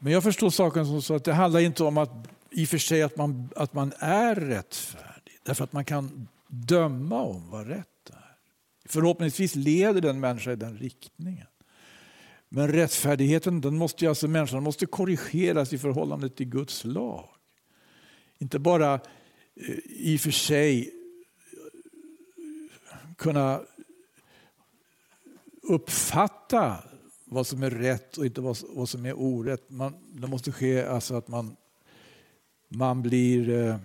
Men 0.00 0.12
jag 0.12 0.22
förstår 0.22 0.50
saken 0.50 0.86
som 0.86 1.02
så 1.02 1.14
att 1.14 1.24
det 1.24 1.32
handlar 1.32 1.60
inte 1.60 1.84
om 1.84 1.98
att 1.98 2.28
i 2.50 2.64
och 2.64 2.68
för 2.68 2.78
sig 2.78 3.02
att 3.02 3.16
man, 3.16 3.48
att 3.56 3.74
man 3.74 3.92
är 3.98 4.34
rättfärdig. 4.34 5.38
Därför 5.42 5.64
att 5.64 5.72
man 5.72 5.84
kan 5.84 6.28
döma 6.46 7.22
om 7.22 7.50
vad 7.50 7.66
rätt 7.66 8.10
är. 8.10 8.36
Förhoppningsvis 8.84 9.54
leder 9.54 10.00
den 10.00 10.20
människa 10.20 10.52
i 10.52 10.56
den 10.56 10.76
riktningen. 10.76 11.46
Men 12.48 12.72
rättfärdigheten, 12.72 13.60
den 13.60 13.76
måste 13.76 14.08
alltså, 14.08 14.28
människan 14.28 14.62
måste 14.62 14.86
korrigeras 14.86 15.72
i 15.72 15.78
förhållande 15.78 16.28
till 16.28 16.48
Guds 16.48 16.84
lag. 16.84 17.28
Inte 18.38 18.58
bara 18.58 18.94
eh, 18.94 19.00
i 19.84 20.16
och 20.16 20.20
för 20.20 20.30
sig 20.30 20.90
eh, 22.36 23.14
kunna 23.16 23.60
uppfatta 25.68 26.84
vad 27.24 27.46
som 27.46 27.62
är 27.62 27.70
rätt 27.70 28.18
och 28.18 28.26
inte 28.26 28.40
vad, 28.40 28.58
vad 28.68 28.88
som 28.88 29.06
är 29.06 29.18
orätt. 29.18 29.70
Man, 29.70 30.20
det 30.20 30.26
måste 30.26 30.52
ske 30.52 30.86
alltså 30.86 31.14
att 31.14 31.28
man, 31.28 31.56
man 32.68 33.02
blir 33.02 33.50
eh, 33.50 33.76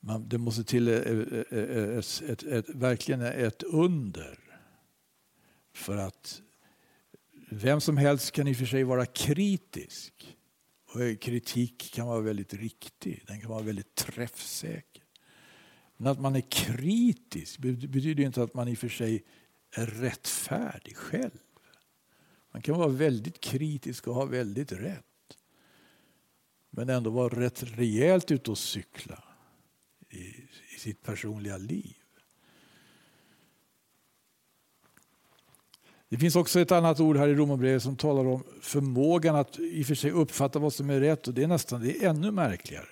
man, 0.00 0.28
det 0.28 0.38
måste 0.38 0.64
till 0.64 0.88
ett, 0.88 1.06
ett, 1.52 2.22
ett, 2.22 2.42
ett, 2.42 2.68
verkligen 2.68 3.22
ett 3.22 3.62
under 3.62 4.38
för 5.74 5.96
att 5.96 6.42
vem 7.50 7.80
som 7.80 7.96
helst 7.96 8.32
kan 8.32 8.48
i 8.48 8.52
och 8.52 8.56
för 8.56 8.66
sig 8.66 8.84
vara 8.84 9.06
kritisk. 9.06 10.36
Och 10.94 11.20
kritik 11.20 11.92
kan 11.94 12.06
vara 12.06 12.20
väldigt 12.20 12.54
riktig, 12.54 13.24
den 13.26 13.40
kan 13.40 13.50
vara 13.50 13.62
väldigt 13.62 13.94
träffsäker. 13.94 14.93
Men 15.96 16.12
att 16.12 16.20
man 16.20 16.36
är 16.36 16.40
kritisk 16.50 17.58
betyder 17.58 18.24
inte 18.24 18.42
att 18.42 18.54
man 18.54 18.68
i 18.68 18.74
och 18.74 18.78
för 18.78 18.88
sig 18.88 19.24
är 19.70 19.86
rättfärdig 19.86 20.96
själv. 20.96 21.38
Man 22.52 22.62
kan 22.62 22.78
vara 22.78 22.88
väldigt 22.88 23.40
kritisk 23.40 24.08
och 24.08 24.14
ha 24.14 24.24
väldigt 24.24 24.72
rätt. 24.72 25.04
Men 26.70 26.88
ändå 26.88 27.10
vara 27.10 27.40
rätt 27.40 27.62
rejält 27.62 28.30
ute 28.30 28.50
och 28.50 28.58
cykla 28.58 29.24
i, 30.10 30.18
i 30.74 30.78
sitt 30.78 31.02
personliga 31.02 31.56
liv. 31.56 31.96
Det 36.08 36.18
finns 36.18 36.36
också 36.36 36.60
ett 36.60 36.72
annat 36.72 37.00
ord 37.00 37.16
här 37.16 37.28
i 37.28 37.34
Romarbrevet 37.34 37.82
som 37.82 37.96
talar 37.96 38.26
om 38.26 38.44
förmågan 38.60 39.36
att 39.36 39.58
i 39.58 39.82
och 39.82 39.86
för 39.86 39.94
sig 39.94 40.10
uppfatta 40.10 40.58
vad 40.58 40.72
som 40.72 40.90
är 40.90 41.00
rätt 41.00 41.28
och 41.28 41.34
det 41.34 41.42
är 41.42 41.46
nästan 41.46 41.80
det 41.80 41.96
är 41.96 42.08
ännu 42.08 42.30
märkligare. 42.30 42.86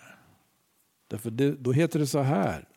Därför 1.08 1.30
det, 1.30 1.52
då 1.52 1.72
heter 1.72 1.98
det 1.98 2.06
så 2.06 2.20
här 2.20 2.68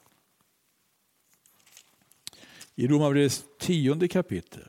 i 2.77 2.87
Romarbrevets 2.87 3.45
tionde 3.59 4.07
kapitel. 4.07 4.67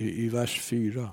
I, 0.00 0.06
i 0.24 0.28
vers 0.32 0.54
4. 0.64 1.10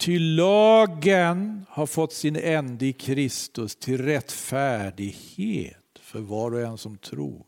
Ty 0.00 0.18
lagen 0.18 1.66
har 1.68 1.86
fått 1.86 2.12
sin 2.12 2.36
ände 2.36 2.86
i 2.86 2.92
Kristus 2.92 3.76
till 3.76 4.02
rättfärdighet 4.02 5.98
för 6.00 6.20
var 6.20 6.54
och 6.54 6.60
en 6.60 6.78
som 6.78 6.98
tror. 6.98 7.46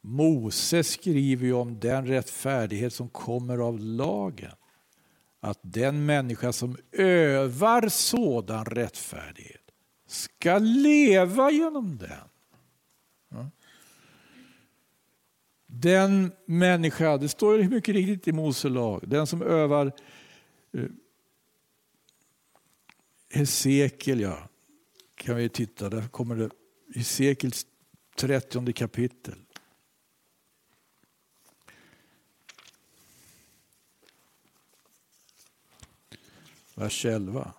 Mose 0.00 0.84
skriver 0.84 1.46
ju 1.46 1.52
om 1.52 1.80
den 1.80 2.06
rättfärdighet 2.06 2.94
som 2.94 3.08
kommer 3.08 3.58
av 3.58 3.80
lagen. 3.80 4.52
Att 5.40 5.58
den 5.62 6.06
människa 6.06 6.52
som 6.52 6.76
övar 6.92 7.88
sådan 7.88 8.64
rättfärdighet 8.64 9.62
ska 10.06 10.58
leva 10.58 11.50
genom 11.50 11.98
den. 11.98 12.28
Den 15.66 16.32
människa, 16.46 17.16
det 17.16 17.28
står 17.28 17.62
mycket 17.62 17.94
riktigt 17.94 18.28
i 18.28 18.32
Mose 18.32 18.68
lag, 18.68 19.04
den 19.06 19.26
som 19.26 19.42
övar 19.42 19.92
eh, 20.72 20.84
Hesekiel, 23.34 24.20
ja. 24.20 24.48
Kan 25.14 25.36
vi 25.36 25.48
titta, 25.48 25.90
där 25.90 26.08
kommer 26.08 26.36
det 26.36 26.50
Hesekiels 26.94 27.66
30 28.16 28.72
kapitel. 28.72 29.34
Vers 36.74 37.04
11. 37.04 37.54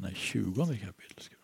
Nej, 0.00 0.17
20 0.32 0.78
kapitel 0.78 1.22
ska. 1.22 1.34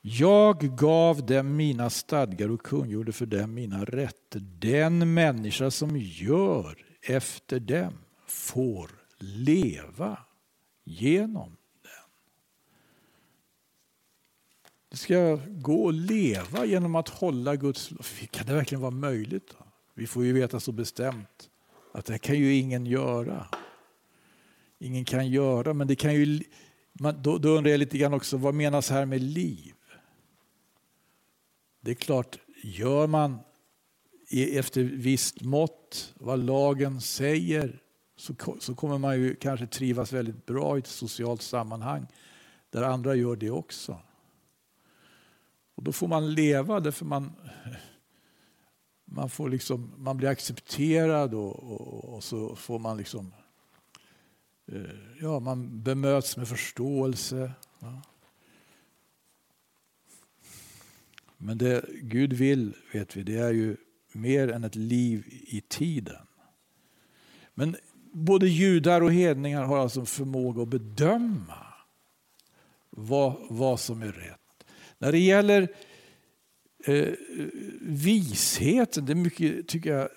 Jag 0.00 0.76
gav 0.78 1.26
dem 1.26 1.56
mina 1.56 1.90
stadgar 1.90 2.48
och 2.50 2.62
kungjorde 2.62 3.12
för 3.12 3.26
dem 3.26 3.54
mina 3.54 3.84
rätter. 3.84 4.40
Den 4.40 5.14
människa 5.14 5.70
som 5.70 5.96
gör 5.96 6.86
efter 7.02 7.60
dem 7.60 7.92
får 8.26 8.90
leva 9.18 10.18
genom 10.84 11.56
den. 11.82 12.10
Det 14.88 14.96
ska 14.96 15.38
gå 15.46 15.88
att 15.88 15.94
leva 15.94 16.64
genom 16.64 16.94
att 16.94 17.08
hålla 17.08 17.56
Guds 17.56 17.90
lov. 17.90 18.06
Kan 18.30 18.46
det 18.46 18.54
verkligen 18.54 18.82
vara 18.82 18.90
möjligt? 18.90 19.54
Då? 19.58 19.66
Vi 19.94 20.06
får 20.06 20.24
ju 20.24 20.32
veta 20.32 20.60
så 20.60 20.72
bestämt 20.72 21.50
att 21.92 22.04
det 22.04 22.18
kan 22.18 22.38
ju 22.38 22.54
ingen 22.54 22.86
göra. 22.86 23.46
Ingen 24.78 25.04
kan 25.04 25.28
göra, 25.28 25.74
men 25.74 25.86
det 25.86 25.96
kan 25.96 26.14
ju... 26.14 26.42
Man, 26.92 27.22
då, 27.22 27.38
då 27.38 27.48
undrar 27.48 27.70
jag 27.70 27.78
lite 27.78 27.98
grann 27.98 28.14
också, 28.14 28.36
vad 28.36 28.54
menas 28.54 28.90
här 28.90 29.06
med 29.06 29.22
liv? 29.22 29.74
Det 31.80 31.90
är 31.90 31.94
klart, 31.94 32.38
gör 32.62 33.06
man 33.06 33.38
e- 34.30 34.58
efter 34.58 34.82
visst 34.82 35.40
mått 35.40 36.14
vad 36.16 36.38
lagen 36.38 37.00
säger 37.00 37.82
så, 38.16 38.34
så 38.60 38.74
kommer 38.74 38.98
man 38.98 39.20
ju 39.20 39.34
kanske 39.34 39.66
trivas 39.66 40.12
väldigt 40.12 40.46
bra 40.46 40.76
i 40.76 40.78
ett 40.78 40.86
socialt 40.86 41.42
sammanhang 41.42 42.06
där 42.70 42.82
andra 42.82 43.14
gör 43.14 43.36
det 43.36 43.50
också. 43.50 44.00
Och 45.74 45.82
då 45.82 45.92
får 45.92 46.08
man 46.08 46.34
leva 46.34 46.80
därför 46.80 47.04
man 47.04 47.32
man, 49.08 49.30
får 49.30 49.48
liksom, 49.48 49.92
man 49.96 50.16
blir 50.16 50.28
accepterad 50.28 51.34
och, 51.34 51.72
och, 51.72 52.14
och 52.14 52.24
så 52.24 52.56
får 52.56 52.78
man 52.78 52.96
liksom 52.96 53.34
eh, 54.72 54.80
ja, 55.20 55.40
man 55.40 55.82
bemöts 55.82 56.36
med 56.36 56.48
förståelse. 56.48 57.52
Ja. 57.78 58.02
Men 61.36 61.58
det 61.58 61.84
Gud 62.02 62.32
vill, 62.32 62.74
vet 62.92 63.16
vi, 63.16 63.22
det 63.22 63.36
är 63.36 63.52
ju 63.52 63.76
mer 64.12 64.48
än 64.48 64.64
ett 64.64 64.74
liv 64.74 65.24
i 65.28 65.60
tiden. 65.60 66.26
Men 67.54 67.76
både 68.12 68.48
judar 68.48 69.00
och 69.00 69.12
hedningar 69.12 69.62
har 69.62 69.78
alltså 69.78 70.04
förmåga 70.04 70.62
att 70.62 70.68
bedöma 70.68 71.66
vad, 72.90 73.36
vad 73.50 73.80
som 73.80 74.02
är 74.02 74.12
rätt. 74.12 74.66
När 74.98 75.12
det 75.12 75.18
gäller 75.18 75.68
eh, 76.88 77.14
visheten, 77.80 79.06
det 79.06 79.12
är 79.12 79.14
mycket, 79.14 79.68
tycker 79.68 79.90
jag, 79.90 80.08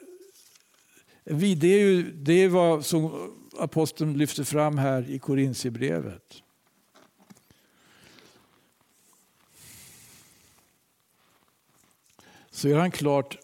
det 1.58 1.68
är, 1.68 1.80
ju, 1.80 2.12
det 2.12 2.34
är 2.34 2.50
vad 2.50 2.86
som 2.86 3.32
aposteln 3.60 4.18
lyfter 4.18 4.44
fram 4.44 4.78
här 4.78 5.10
i 5.10 5.20
Korintierbrevet. 5.20 6.44
Så 12.52 12.70
gör 12.70 12.80
han 12.80 12.92
klart 12.92 13.38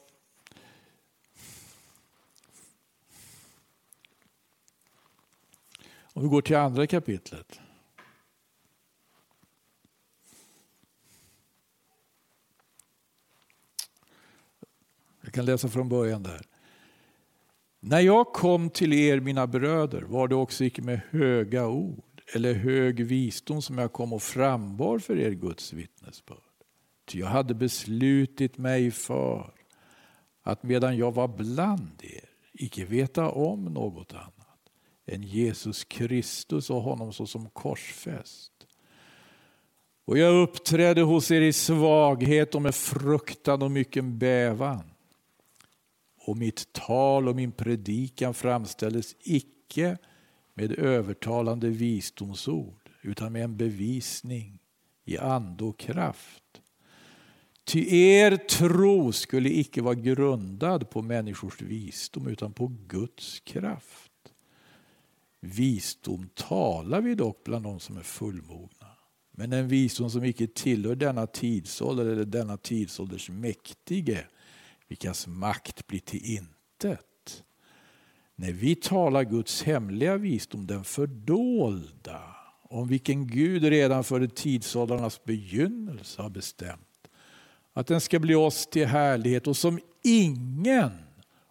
Om 6.18 6.24
vi 6.24 6.30
går 6.30 6.42
till 6.42 6.56
andra 6.56 6.88
kapitlet. 6.88 7.60
Kan 15.38 15.46
läsa 15.46 15.68
från 15.68 15.90
början 15.90 16.24
där. 16.24 16.42
När 17.80 18.00
jag 18.00 18.34
kom 18.34 18.70
till 18.70 18.94
er, 18.94 19.20
mina 19.20 19.48
bröder, 19.48 20.02
var 20.02 20.28
det 20.28 20.36
också 20.36 20.64
icke 20.64 20.82
med 20.82 21.02
höga 21.10 21.68
ord 21.68 22.22
eller 22.36 22.54
hög 22.54 23.06
visdom 23.06 23.62
som 23.62 23.78
jag 23.78 23.94
kom 23.94 24.14
och 24.14 24.24
frambar 24.24 25.00
för 25.00 25.20
er 25.20 25.32
Guds 25.32 25.74
vittnesbörd. 25.74 26.38
Ty 27.06 27.20
jag 27.20 27.28
hade 27.28 27.54
beslutit 27.54 28.58
mig 28.58 28.92
för 28.92 29.54
att 30.44 30.64
medan 30.64 30.98
jag 30.98 31.12
var 31.12 31.28
bland 31.28 32.02
er 32.04 32.30
icke 32.54 32.86
veta 32.86 33.30
om 33.30 33.66
något 33.66 34.14
annat 34.14 34.60
än 35.06 35.24
Jesus 35.24 35.84
Kristus 35.84 36.70
och 36.70 36.82
honom 36.82 37.14
såsom 37.14 37.50
korsfäst. 37.50 38.52
Och 40.06 40.18
jag 40.18 40.44
uppträdde 40.44 41.02
hos 41.02 41.32
er 41.32 41.42
i 41.42 41.54
svaghet 41.54 42.56
och 42.56 42.62
med 42.62 42.76
fruktan 42.76 43.62
och 43.62 43.72
mycken 43.72 44.18
bävan. 44.18 44.92
Och 46.28 46.38
mitt 46.38 46.74
tal 46.74 47.28
och 47.28 47.36
min 47.36 47.52
predikan 47.52 48.34
framställdes 48.34 49.16
icke 49.20 49.98
med 50.54 50.80
övertalande 50.80 51.70
visdomsord 51.70 52.90
utan 53.02 53.34
med 53.34 53.44
en 53.44 53.58
bevisning 53.58 54.60
i 55.06 55.18
ande 55.18 55.64
och 55.64 55.80
kraft. 55.80 56.44
Ty 57.64 57.96
er 57.96 58.38
tro 58.38 59.12
skulle 59.12 59.50
icke 59.50 59.82
vara 59.82 59.96
grundad 59.96 60.90
på 60.90 61.02
människors 61.02 61.62
visdom 61.62 62.28
utan 62.28 62.54
på 62.54 62.72
Guds 62.88 63.40
kraft. 63.40 64.12
Visdom 65.42 66.30
talar 66.36 67.02
vi 67.02 67.16
dock 67.16 67.44
bland 67.44 67.66
de 67.66 67.80
som 67.80 67.98
är 67.98 68.04
fullmogna. 68.04 68.88
Men 69.32 69.54
en 69.54 69.68
visdom 69.68 70.10
som 70.10 70.24
icke 70.24 70.48
tillhör 70.48 70.96
denna 70.96 71.28
tidsålder 71.28 72.06
eller 72.06 72.26
denna 72.26 72.58
tidsålders 72.58 73.30
mäktige, 73.30 74.26
vilkas 74.88 75.28
makt 75.28 75.88
blir 75.88 76.00
till 76.00 76.26
intet. 76.26 77.44
När 78.36 78.52
vi 78.52 78.76
talar 78.76 79.24
Guds 79.24 79.64
hemliga 79.64 80.18
visdom, 80.18 80.68
den 80.68 80.84
fördolda, 80.84 82.22
om 82.62 82.88
vilken 82.88 83.28
Gud 83.28 83.64
redan 83.64 84.04
före 84.04 84.28
tidsåldrarnas 84.28 85.24
begynnelse 85.24 86.22
har 86.22 86.30
bestämt 86.30 86.82
att 87.74 87.88
den 87.88 88.02
ska 88.02 88.20
bli 88.20 88.36
oss 88.36 88.68
till 88.68 88.88
härlighet 88.88 89.48
och 89.48 89.58
som 89.58 89.80
ingen 90.04 90.92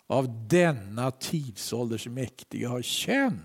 av 0.07 0.49
denna 0.49 1.11
tidsålders 1.11 2.07
mäktiga 2.07 2.69
har 2.69 2.83
känt 2.83 3.43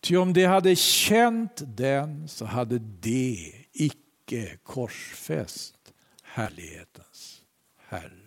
Ty 0.00 0.16
om 0.16 0.32
de 0.32 0.44
hade 0.44 0.76
känt 0.76 1.62
den 1.76 2.28
så 2.28 2.44
hade 2.44 2.78
de 2.78 3.52
icke 3.72 4.56
korsfäst 4.62 5.92
härlighetens 6.22 7.42
Herre. 7.88 8.25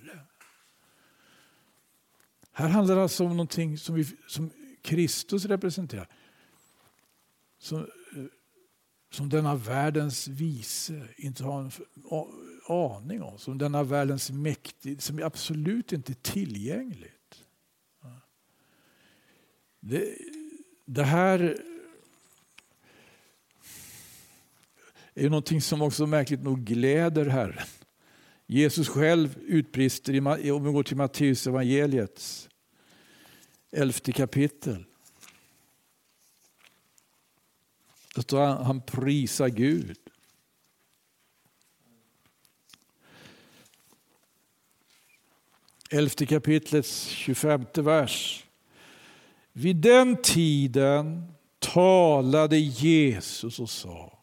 Här 2.59 2.69
handlar 2.69 2.95
det 2.95 3.01
alltså 3.01 3.23
om 3.23 3.29
någonting 3.29 3.77
som, 3.77 3.95
vi, 3.95 4.05
som 4.27 4.51
Kristus 4.81 5.45
representerar. 5.45 6.07
Som, 7.59 7.79
eh, 7.79 7.85
som 9.11 9.29
denna 9.29 9.55
världens 9.55 10.27
vise 10.27 11.07
inte 11.17 11.43
har 11.43 11.61
en 11.61 11.71
aning 12.67 13.21
om. 13.21 13.37
Som 13.37 13.57
denna 13.57 13.83
världens 13.83 14.31
mäktig, 14.31 15.01
som 15.01 15.23
absolut 15.23 15.91
inte 15.91 16.11
är 16.11 16.21
tillgängligt. 16.21 17.43
Det, 19.79 20.17
det 20.85 21.03
här 21.03 21.61
är 25.13 25.29
någonting 25.29 25.61
som 25.61 25.81
också 25.81 26.07
märkligt 26.07 26.43
nog 26.43 26.63
gläder 26.63 27.25
Herren. 27.25 27.67
Jesus 28.45 28.87
själv 28.89 29.37
utbrister, 29.41 30.51
om 30.51 30.63
vi 30.63 30.71
går 30.71 30.83
till 30.83 30.97
Matteus 30.97 31.47
evangeliets 31.47 32.48
elfte 33.71 34.11
kapitel. 34.11 34.85
Då 38.15 38.21
står 38.21 38.45
han, 38.45 38.65
han 38.65 38.81
prisar 38.81 39.49
Gud. 39.49 39.97
Elfte 45.91 46.25
kapitlets 46.25 47.05
25 47.05 47.65
vers. 47.73 48.45
Vid 49.51 49.75
den 49.75 50.21
tiden 50.21 51.33
talade 51.59 52.57
Jesus 52.57 53.59
och 53.59 53.69
sa 53.69 54.19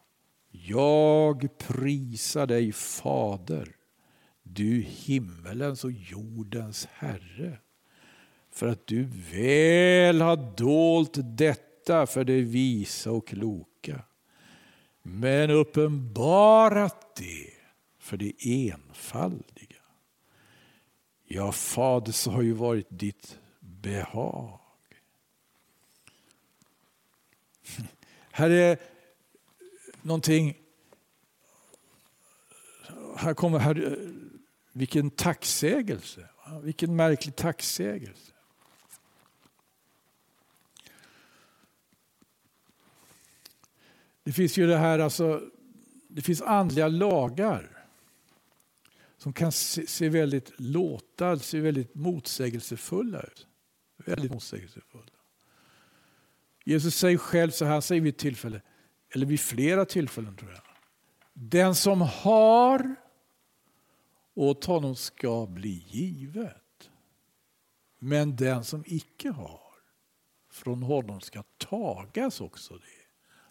jag 0.68 1.59
prisar 1.59 2.46
dig 2.46 2.72
Fader, 2.72 3.76
du 4.42 4.80
himmelens 4.80 5.85
och 5.85 5.92
jordens 5.92 6.88
Herre, 6.92 7.59
för 8.56 8.66
att 8.66 8.86
du 8.86 9.08
väl 9.32 10.20
har 10.20 10.56
dolt 10.56 11.18
detta 11.22 12.06
för 12.06 12.24
det 12.24 12.40
visa 12.40 13.10
och 13.12 13.26
kloka, 13.26 14.02
men 15.02 15.50
uppenbarat 15.50 17.16
det 17.16 17.50
för 17.98 18.16
det 18.16 18.32
enfaldiga. 18.40 19.82
Ja, 21.24 21.52
Fader, 21.52 22.12
så 22.12 22.30
har 22.30 22.42
ju 22.42 22.52
varit 22.52 22.86
ditt 22.90 23.38
behag. 23.60 24.60
Här 28.30 28.50
är 28.50 28.78
någonting... 30.02 30.56
Här 33.16 33.34
kommer 33.34 33.58
här, 33.58 33.98
vilken 34.72 35.10
tacksägelse. 35.10 36.28
Vilken 36.62 36.96
märklig 36.96 37.36
tacksägelse. 37.36 38.32
Det 44.26 44.32
finns 44.32 44.56
ju 44.58 44.66
det 44.66 44.76
här, 44.76 44.98
alltså, 44.98 45.42
det 46.08 46.22
finns 46.22 46.42
andliga 46.42 46.88
lagar 46.88 47.86
som 49.18 49.32
kan 49.32 49.52
se, 49.52 49.86
se 49.86 50.08
väldigt 50.08 50.52
låta, 50.56 51.38
se 51.38 51.60
väldigt 51.60 51.94
motsägelsefulla 51.94 53.20
ut. 53.20 53.46
Väldigt 53.96 54.32
motsägelsefulla. 54.32 55.04
Jesus 56.64 56.94
säger 56.94 57.18
själv 57.18 57.50
så 57.50 57.64
här, 57.64 57.80
säger 57.80 58.02
vid 58.02 58.14
ett 58.14 58.18
tillfälle, 58.18 58.62
eller 59.14 59.26
vid 59.26 59.40
flera 59.40 59.84
tillfällen 59.84 60.36
tror 60.36 60.50
jag. 60.50 60.62
Den 61.32 61.74
som 61.74 62.00
har, 62.00 62.94
åt 64.34 64.64
honom 64.64 64.96
ska 64.96 65.46
bli 65.46 65.84
givet. 65.88 66.90
Men 67.98 68.36
den 68.36 68.64
som 68.64 68.84
icke 68.86 69.30
har, 69.30 69.60
från 70.50 70.82
honom 70.82 71.20
ska 71.20 71.42
tagas 71.42 72.40
också 72.40 72.74
det. 72.74 73.05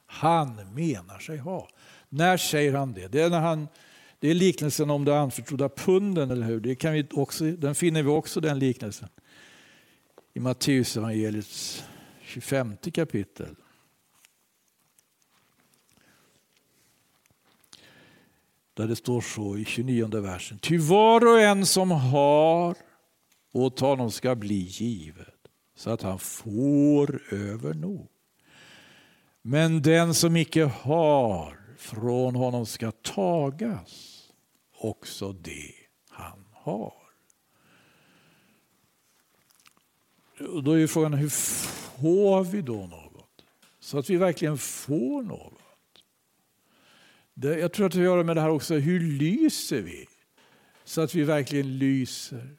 Han 0.05 0.73
menar 0.73 1.19
sig 1.19 1.37
ha. 1.37 1.69
När 2.09 2.37
säger 2.37 2.73
han 2.73 2.93
det? 2.93 3.07
Det 3.07 3.21
är, 3.21 3.29
när 3.29 3.39
han, 3.39 3.67
det 4.19 4.29
är 4.29 4.33
liknelsen 4.33 4.89
om 4.89 5.05
det 5.05 5.19
anförtrodda 5.19 5.69
punden, 5.69 6.31
eller 6.31 6.45
hur? 6.45 6.59
Det 6.59 6.75
kan 6.75 6.93
vi 6.93 7.07
också, 7.11 7.51
den 7.51 7.75
finner 7.75 8.03
vi 8.03 8.09
också, 8.09 8.41
den 8.41 8.59
liknelsen. 8.59 9.09
I 10.33 10.39
Matteus 10.39 10.97
evangeliets 10.97 11.83
25 12.21 12.77
kapitel. 12.93 13.55
Där 18.73 18.87
det 18.87 18.95
står 18.95 19.21
så 19.21 19.57
i 19.57 19.65
29 19.65 20.21
versen. 20.21 20.59
Ty 20.59 20.77
var 20.77 21.25
och 21.25 21.41
en 21.41 21.65
som 21.65 21.91
har, 21.91 22.77
åt 23.51 23.79
honom 23.79 24.11
ska 24.11 24.35
bli 24.35 24.55
givet, 24.55 25.47
så 25.75 25.89
att 25.89 26.01
han 26.01 26.19
får 26.19 27.33
över 27.33 27.73
nog. 27.73 28.09
Men 29.47 29.81
den 29.81 30.13
som 30.13 30.35
icke 30.35 30.63
har, 30.63 31.59
från 31.77 32.35
honom 32.35 32.65
ska 32.65 32.91
tagas 32.91 34.23
också 34.71 35.31
det 35.31 35.73
han 36.09 36.45
har. 36.51 36.93
då 40.63 40.71
är 40.71 40.87
frågan 40.87 41.13
hur 41.13 41.29
får 41.29 42.43
vi 42.43 42.61
då 42.61 42.87
något? 42.87 43.45
Så 43.79 43.97
att 43.97 44.09
vi 44.09 44.17
verkligen 44.17 44.57
får 44.57 45.23
något. 45.23 46.03
Jag 47.33 47.73
tror 47.73 47.85
att 47.85 47.91
det 47.91 47.97
har 47.97 48.05
att 48.05 48.11
göra 48.13 48.23
med 48.23 48.37
det 48.37 48.41
här 48.41 48.49
också, 48.49 48.73
hur 48.75 48.99
lyser 48.99 49.81
vi? 49.81 50.07
Så 50.83 51.01
att 51.01 51.15
vi 51.15 51.23
verkligen 51.23 51.77
lyser. 51.77 52.57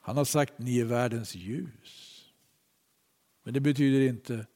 Han 0.00 0.16
har 0.16 0.24
sagt 0.24 0.58
ni 0.58 0.80
är 0.80 0.84
världens 0.84 1.34
ljus. 1.34 2.24
Men 3.42 3.54
det 3.54 3.60
betyder 3.60 4.00
inte 4.00 4.46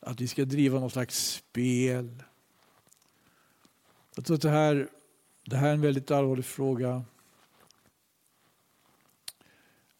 att 0.00 0.20
vi 0.20 0.28
ska 0.28 0.44
driva 0.44 0.80
något 0.80 0.92
slags 0.92 1.32
spel. 1.32 2.22
Jag 4.16 4.24
tror 4.24 4.34
att 4.34 4.42
det 4.42 4.50
här, 4.50 4.88
det 5.44 5.56
här 5.56 5.68
är 5.68 5.74
en 5.74 5.80
väldigt 5.80 6.10
allvarlig 6.10 6.44
fråga. 6.44 7.04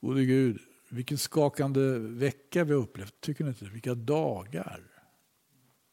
Gode 0.01 0.25
Gud, 0.25 0.59
vilken 0.89 1.19
skakande 1.19 1.99
vecka 1.99 2.65
vi 2.65 2.73
har 2.73 2.81
upplevt. 2.81 3.21
Tycker 3.21 3.45
ni 3.45 3.51
inte 3.51 3.65
Vilka 3.65 3.95
dagar. 3.95 4.83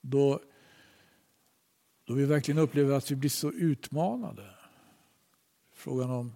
Då, 0.01 0.41
då 2.05 2.13
vi 2.13 2.25
verkligen 2.25 2.57
upplever 2.57 2.97
att 2.97 3.11
vi 3.11 3.15
blir 3.15 3.29
så 3.29 3.51
utmanade. 3.51 4.49
Frågan 5.73 6.09
om 6.09 6.35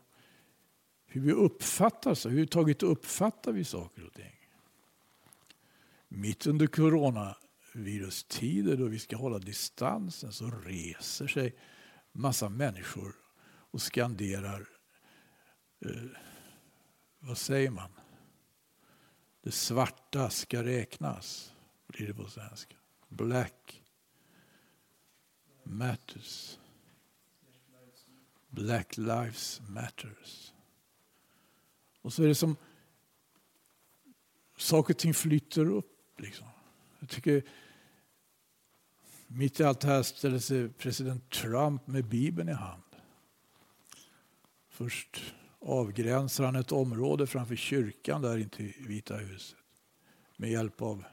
hur 1.05 1.21
vi 1.21 1.32
uppfattar 1.32 2.13
så, 2.13 2.29
hur 2.29 2.45
taget 2.45 2.84
uppfattar 2.84 3.51
vi 3.51 3.63
saker 3.63 4.05
och 4.05 4.13
ting. 4.13 4.47
Mitt 6.08 6.47
under 6.47 6.67
corona 6.67 7.36
coronavirustider 7.73 8.77
då 8.77 8.86
vi 8.86 8.99
ska 8.99 9.17
hålla 9.17 9.39
distansen 9.39 10.32
så 10.32 10.51
reser 10.51 11.27
sig 11.27 11.55
massa 12.12 12.49
människor 12.49 13.15
och 13.71 13.82
skanderar 13.82 14.67
eh, 15.86 16.10
vad 17.19 17.38
säger 17.38 17.71
man? 17.71 17.91
Det 19.41 19.51
svarta 19.51 20.29
ska 20.29 20.63
räknas, 20.63 21.53
blir 21.88 22.08
det 22.08 22.13
på 22.13 22.27
svenska. 22.27 22.75
Black 23.08 23.84
matters. 25.63 26.60
Black 28.49 28.97
lives 28.97 29.62
matters. 29.67 30.53
Och 32.01 32.13
så 32.13 32.23
är 32.23 32.27
det 32.27 32.36
som 32.36 32.55
saker 34.58 34.93
och 34.93 34.99
ting 34.99 35.13
flyter 35.13 35.65
upp. 35.65 36.19
Liksom. 36.19 36.47
Jag 36.99 37.09
tycker 37.09 37.43
mitt 39.27 39.59
i 39.59 39.63
allt 39.63 39.79
det 39.79 39.88
här 39.88 40.03
ställer 40.03 40.39
sig 40.39 40.69
president 40.69 41.29
Trump 41.29 41.88
med 41.88 42.05
Bibeln 42.05 42.49
i 42.49 42.53
hand. 42.53 42.83
Först 44.69 45.33
avgränsar 45.59 46.45
han 46.45 46.55
ett 46.55 46.71
område 46.71 47.27
framför 47.27 47.55
kyrkan 47.55 48.21
där 48.21 48.38
intill 48.38 48.73
i 48.77 48.88
Vita 48.88 49.15
huset 49.15 49.57
med 50.38 50.51
hjälp 50.51 50.81
av 50.81 51.03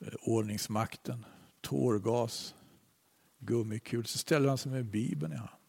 eh, 0.00 0.12
ordningsmakten, 0.20 1.24
tårgas, 1.60 2.54
gummikul. 3.38 4.06
Så 4.06 4.18
ställer 4.18 4.48
han 4.48 4.58
sig 4.58 4.72
med 4.72 4.84
Bibeln 4.84 5.32
i 5.32 5.36
hand 5.36 5.59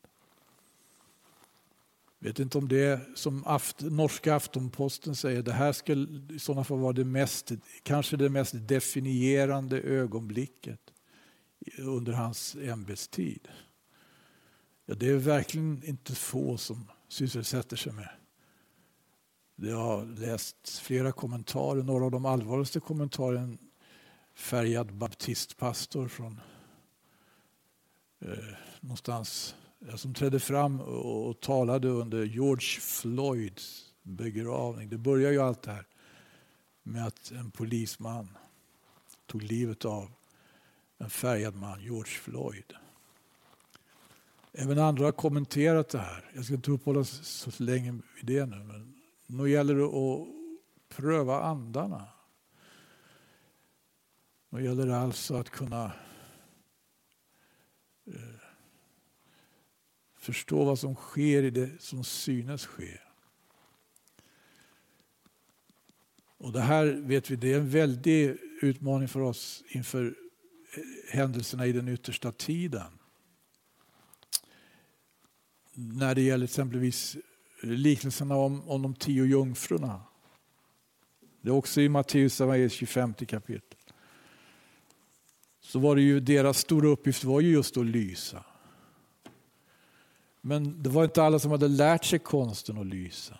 vet 2.27 2.39
inte 2.39 2.57
om 2.57 2.67
det 2.67 3.01
som 3.15 3.45
aft, 3.45 3.81
norska 3.81 4.35
Aftonposten 4.35 5.15
säger, 5.15 5.41
det 5.41 5.53
här 5.53 5.71
ska 5.71 5.93
i 5.93 6.39
sådana 6.39 6.63
fall 6.63 6.79
vara 6.79 6.93
det 6.93 7.05
mest, 7.05 7.51
kanske 7.83 8.17
det 8.17 8.29
mest 8.29 8.53
definierande 8.67 9.81
ögonblicket 9.81 10.79
under 11.77 12.13
hans 12.13 12.55
ämbetstid. 12.55 13.47
Ja, 14.85 14.95
det 14.95 15.09
är 15.09 15.15
verkligen 15.15 15.83
inte 15.85 16.15
få 16.15 16.57
som 16.57 16.91
sysselsätter 17.07 17.77
sig 17.77 17.93
med. 17.93 18.09
Jag 19.55 19.77
har 19.77 20.05
läst 20.05 20.79
flera 20.79 21.11
kommentarer, 21.11 21.83
några 21.83 22.05
av 22.05 22.11
de 22.11 22.25
allvarligaste 22.25 22.79
kommentarerna 22.79 23.57
färgad 24.33 24.93
baptistpastor 24.93 26.07
från 26.07 26.41
eh, 28.19 28.55
någonstans 28.79 29.55
Eh, 29.87 29.95
som 29.95 30.13
trädde 30.13 30.39
fram 30.39 30.81
och, 30.81 31.39
talade 31.39 31.87
under 31.87 32.23
George 32.23 32.79
Floyds 32.81 33.93
begravning. 34.03 34.89
Det 34.89 34.97
börjar 34.97 35.31
ju 35.31 35.41
allt 35.41 35.61
det 35.61 35.71
här 35.71 35.87
med 36.83 37.07
att 37.07 37.31
en 37.31 37.51
polisman 37.51 38.37
tog 39.25 39.43
livet 39.43 39.85
av 39.85 40.11
en 40.97 41.09
färgad 41.09 41.55
man, 41.55 41.81
George 41.81 42.11
Floyd. 42.11 42.73
Även 44.53 44.79
andra 44.79 45.05
har 45.05 45.11
kommenterat 45.11 45.89
det 45.89 45.99
här. 45.99 46.31
Jag 46.35 46.45
ska 46.45 46.53
inte 46.53 46.71
uppehålla 46.71 47.03
så 47.03 47.63
länge 47.63 47.91
vid 47.91 48.25
det 48.25 48.45
nu. 48.45 48.55
Men 48.55 48.93
nu 49.25 49.49
gäller 49.49 49.75
det 49.75 49.85
att 49.85 50.27
pröva 50.89 51.41
andarna. 51.41 52.07
Nu 54.49 54.63
gäller 54.63 54.85
det 54.85 54.97
alltså 54.97 55.35
att 55.35 55.49
kunna 55.49 55.91
eh, 58.05 58.40
förstå 60.21 60.63
vad 60.63 60.79
som 60.79 60.95
sker 60.95 61.43
i 61.43 61.49
det 61.49 61.81
som 61.81 62.03
synes 62.03 62.65
ske. 62.65 62.97
Och 66.37 66.51
det 66.51 66.61
här 66.61 66.85
vet 66.85 67.29
vi, 67.29 67.35
det 67.35 67.53
är 67.53 67.57
en 67.57 67.69
väldig 67.69 68.37
utmaning 68.61 69.07
för 69.07 69.19
oss 69.19 69.63
inför 69.67 70.05
eh, 70.05 71.15
händelserna 71.15 71.67
i 71.67 71.71
den 71.71 71.87
yttersta 71.87 72.31
tiden 72.31 72.91
när 75.73 76.15
det 76.15 76.21
gäller 76.21 76.43
exempelvis 76.43 77.17
liknelserna 77.61 78.35
om, 78.35 78.69
om 78.69 78.81
de 78.81 78.95
tio 78.95 79.25
jungfrurna. 79.25 80.01
Det 81.41 81.49
är 81.49 81.53
också 81.53 81.81
i 81.81 81.89
Matteus 81.89 82.41
25 82.71 83.13
kapitel. 83.13 83.77
Så 85.61 85.79
var 85.79 85.95
det 85.95 86.01
ju 86.01 86.19
deras 86.19 86.57
stora 86.57 86.87
uppgift 86.87 87.23
var 87.23 87.41
ju 87.41 87.51
just 87.51 87.77
att 87.77 87.85
lysa. 87.85 88.45
Men 90.41 90.83
det 90.83 90.89
var 90.89 91.03
inte 91.03 91.23
alla 91.23 91.39
som 91.39 91.51
hade 91.51 91.67
lärt 91.67 92.05
sig 92.05 92.19
konsten 92.19 92.77
att 92.77 92.85
lysa. 92.85 93.39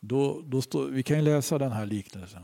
Då, 0.00 0.42
då 0.46 0.62
stå, 0.62 0.84
vi 0.84 1.02
kan 1.02 1.16
ju 1.16 1.22
läsa 1.22 1.58
den 1.58 1.72
här 1.72 1.86
liknelsen. 1.86 2.42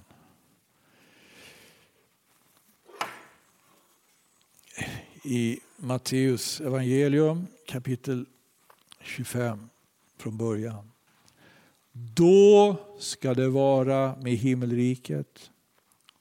I 5.25 5.61
Matteus 5.77 6.61
evangelium 6.61 7.47
kapitel 7.67 8.27
25 9.01 9.69
från 10.17 10.37
början. 10.37 10.91
Då 11.93 12.77
ska 12.99 13.35
det 13.35 13.49
vara 13.49 14.17
med 14.17 14.33
himmelriket 14.33 15.51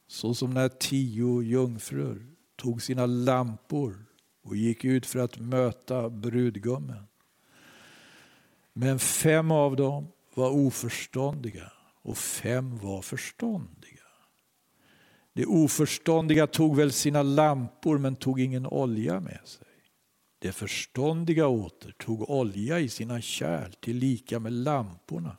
så 0.07 0.33
som 0.33 0.53
när 0.53 0.69
tio 0.69 1.41
jungfrur 1.41 2.27
tog 2.55 2.81
sina 2.81 3.05
lampor 3.05 4.05
och 4.43 4.55
gick 4.55 4.85
ut 4.85 5.05
för 5.05 5.19
att 5.19 5.39
möta 5.39 6.09
brudgummen. 6.09 7.07
Men 8.73 8.99
fem 8.99 9.51
av 9.51 9.75
dem 9.75 10.07
var 10.33 10.49
oförståndiga 10.49 11.71
och 12.01 12.17
fem 12.17 12.77
var 12.77 13.01
förståndiga. 13.01 14.01
De 15.33 15.45
oförståndiga 15.45 16.47
tog 16.47 16.75
väl 16.75 16.91
sina 16.91 17.23
lampor 17.23 17.97
men 17.97 18.15
tog 18.15 18.39
ingen 18.39 18.65
olja 18.65 19.19
med 19.19 19.39
sig. 19.43 19.67
De 20.39 20.51
förståndiga 20.51 21.47
åter 21.47 21.91
tog 21.91 22.29
olja 22.29 22.79
i 22.79 22.89
sina 22.89 23.21
kärl 23.21 23.71
till 23.71 23.97
lika 23.97 24.39
med 24.39 24.53
lamporna. 24.53 25.37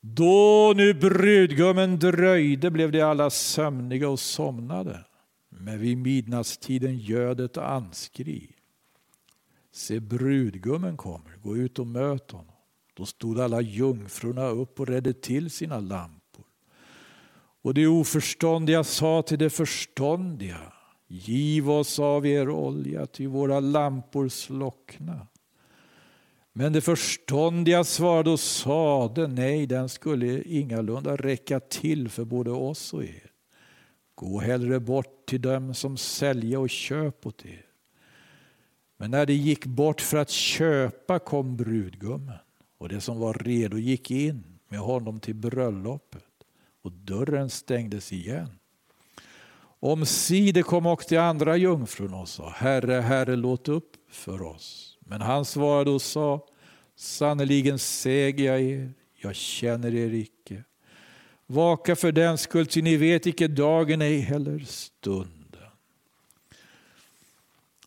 Då 0.00 0.72
nu 0.76 0.94
brudgummen 0.94 1.98
dröjde 1.98 2.70
blev 2.70 2.92
de 2.92 3.02
alla 3.02 3.30
sömniga 3.30 4.08
och 4.08 4.20
somnade. 4.20 5.04
Men 5.62 5.78
vid 5.78 5.98
midnattstiden 5.98 6.98
göd 6.98 7.40
ett 7.40 7.56
anskri. 7.56 8.50
Se 9.72 10.00
brudgummen 10.00 10.96
kommer, 10.96 11.36
gå 11.42 11.56
ut 11.56 11.78
och 11.78 11.86
möt 11.86 12.30
honom. 12.30 12.54
Då 12.94 13.06
stod 13.06 13.40
alla 13.40 13.60
jungfrurna 13.60 14.46
upp 14.46 14.80
och 14.80 14.88
redde 14.88 15.12
till 15.12 15.50
sina 15.50 15.80
lampor. 15.80 16.44
Och 17.62 17.74
de 17.74 17.86
oförståndiga 17.86 18.84
sa 18.84 19.22
till 19.22 19.38
de 19.38 19.50
förståndiga 19.50 20.72
Giv 21.12 21.70
oss 21.70 21.98
av 21.98 22.26
er 22.26 22.50
olja, 22.50 23.06
ty 23.06 23.26
våra 23.26 23.60
lampor 23.60 24.28
slockna. 24.28 25.26
Men 26.52 26.72
det 26.72 26.80
förståndiga 26.80 27.84
svarade 27.84 28.30
och 28.30 28.40
sade, 28.40 29.26
nej, 29.26 29.66
den 29.66 29.88
skulle 29.88 30.42
ingalunda 30.42 31.16
räcka 31.16 31.60
till 31.60 32.08
för 32.08 32.24
både 32.24 32.50
oss 32.50 32.92
och 32.92 33.04
er. 33.04 33.29
Gå 34.20 34.40
hellre 34.40 34.80
bort 34.80 35.26
till 35.26 35.40
dem 35.40 35.74
som 35.74 35.96
sälja 35.96 36.60
och 36.60 36.70
köp 36.70 37.26
åt 37.26 37.46
er. 37.46 37.66
Men 38.96 39.10
när 39.10 39.26
de 39.26 39.32
gick 39.32 39.66
bort 39.66 40.00
för 40.00 40.16
att 40.18 40.30
köpa 40.30 41.18
kom 41.18 41.56
brudgummen 41.56 42.38
och 42.78 42.88
det 42.88 43.00
som 43.00 43.18
var 43.18 43.34
redo 43.34 43.78
gick 43.78 44.10
in 44.10 44.58
med 44.68 44.80
honom 44.80 45.20
till 45.20 45.34
bröllopet 45.34 46.24
och 46.82 46.92
dörren 46.92 47.50
stängdes 47.50 48.12
igen. 48.12 48.58
Omsider 49.80 50.62
kom 50.62 50.86
också 50.86 51.08
de 51.08 51.18
andra 51.18 51.56
jungfrun 51.56 52.14
och 52.14 52.28
sa, 52.28 52.50
Herre, 52.50 52.94
Herre, 52.94 53.36
låt 53.36 53.68
upp 53.68 53.96
för 54.10 54.42
oss. 54.42 54.98
Men 55.00 55.20
han 55.20 55.44
svarade 55.44 55.90
och 55.90 56.02
sa, 56.02 56.46
Sannerligen 56.96 57.78
säger 57.78 58.40
jag 58.40 58.60
er, 58.60 58.92
jag 59.16 59.34
känner 59.34 59.94
er 59.94 60.14
icke. 60.14 60.64
Vaka 61.50 61.96
för 61.96 62.12
den 62.12 62.38
skull, 62.38 62.66
ty 62.66 62.82
ni 62.82 62.96
vet 62.96 63.26
icke 63.26 63.48
dagen, 63.48 64.02
ej 64.02 64.20
heller 64.20 64.58
stunden. 64.58 65.70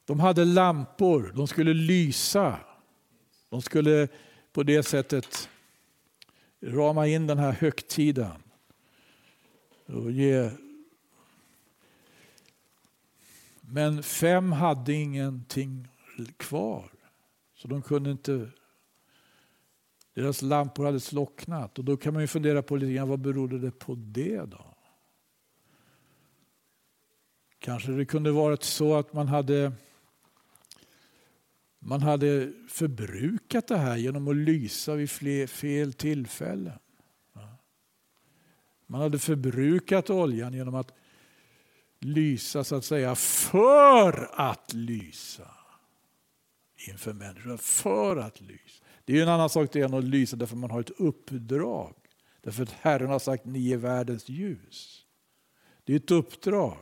De 0.05 0.19
hade 0.19 0.45
lampor, 0.45 1.31
de 1.35 1.47
skulle 1.47 1.73
lysa. 1.73 2.59
De 3.49 3.61
skulle 3.61 4.07
på 4.51 4.63
det 4.63 4.83
sättet 4.83 5.49
rama 6.61 7.07
in 7.07 7.27
den 7.27 7.37
här 7.37 7.51
högtiden. 7.51 8.43
Och 9.85 10.11
ge. 10.11 10.51
Men 13.61 14.03
fem 14.03 14.51
hade 14.51 14.93
ingenting 14.93 15.87
kvar. 16.37 16.91
Så 17.55 17.67
de 17.67 17.81
kunde 17.81 18.11
inte 18.11 18.49
deras 20.13 20.41
lampor 20.41 20.85
hade 20.85 20.99
slocknat 20.99 21.79
och 21.79 21.85
då 21.85 21.97
kan 21.97 22.13
man 22.13 22.23
ju 22.23 22.27
fundera 22.27 22.61
på 22.61 22.75
lite 22.75 22.93
grann, 22.93 23.09
vad 23.09 23.19
berodde 23.19 23.59
det 23.59 23.71
på 23.71 23.95
det 23.95 24.45
då? 24.45 24.75
Kanske 27.59 27.91
det 27.91 28.05
kunde 28.05 28.31
varit 28.31 28.63
så 28.63 28.95
att 28.95 29.13
man 29.13 29.27
hade 29.27 29.71
man 31.79 32.01
hade 32.01 32.53
förbrukat 32.69 33.67
det 33.67 33.77
här 33.77 33.97
genom 33.97 34.27
att 34.27 34.35
lysa 34.35 34.95
vid 34.95 35.09
fler, 35.09 35.47
fel 35.47 35.93
tillfällen. 35.93 36.79
Man 38.87 39.01
hade 39.01 39.19
förbrukat 39.19 40.09
oljan 40.09 40.53
genom 40.53 40.75
att 40.75 40.93
lysa 41.99 42.63
så 42.63 42.75
att 42.75 42.85
säga 42.85 43.15
för 43.15 44.29
att 44.33 44.73
lysa 44.73 45.51
inför 46.87 47.13
människor. 47.13 47.57
För 47.57 48.17
att 48.17 48.41
lysa. 48.41 48.82
Det 49.05 49.17
är 49.17 49.23
en 49.23 49.29
annan 49.29 49.49
sak 49.49 49.75
än 49.75 49.93
att 49.93 50.03
lysa 50.03 50.35
därför 50.35 50.55
man 50.55 50.71
har 50.71 50.79
ett 50.79 50.99
uppdrag. 50.99 51.95
Därför 52.41 52.63
att 52.63 52.71
Herren 52.71 53.09
har 53.09 53.19
sagt 53.19 53.45
ni 53.45 53.71
är 53.71 53.77
världens 53.77 54.29
ljus. 54.29 55.05
Det 55.83 55.93
är 55.93 55.97
ett 55.97 56.11
uppdrag. 56.11 56.77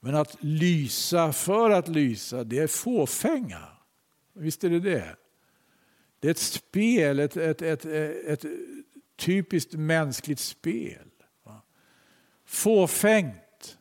Men 0.00 0.14
att 0.14 0.36
lysa 0.40 1.32
för 1.32 1.70
att 1.70 1.88
lysa, 1.88 2.44
det 2.44 2.58
är 2.58 2.66
fåfänga. 2.66 3.68
Visst 4.32 4.64
är 4.64 4.70
det 4.70 4.80
det? 4.80 5.16
Det 6.20 6.28
är 6.28 6.30
ett 6.30 6.38
spel, 6.38 7.18
ett, 7.18 7.36
ett, 7.36 7.62
ett, 7.62 7.84
ett 7.84 8.44
typiskt 9.16 9.72
mänskligt 9.72 10.40
spel. 10.40 11.08
Fåfängt. 12.44 13.78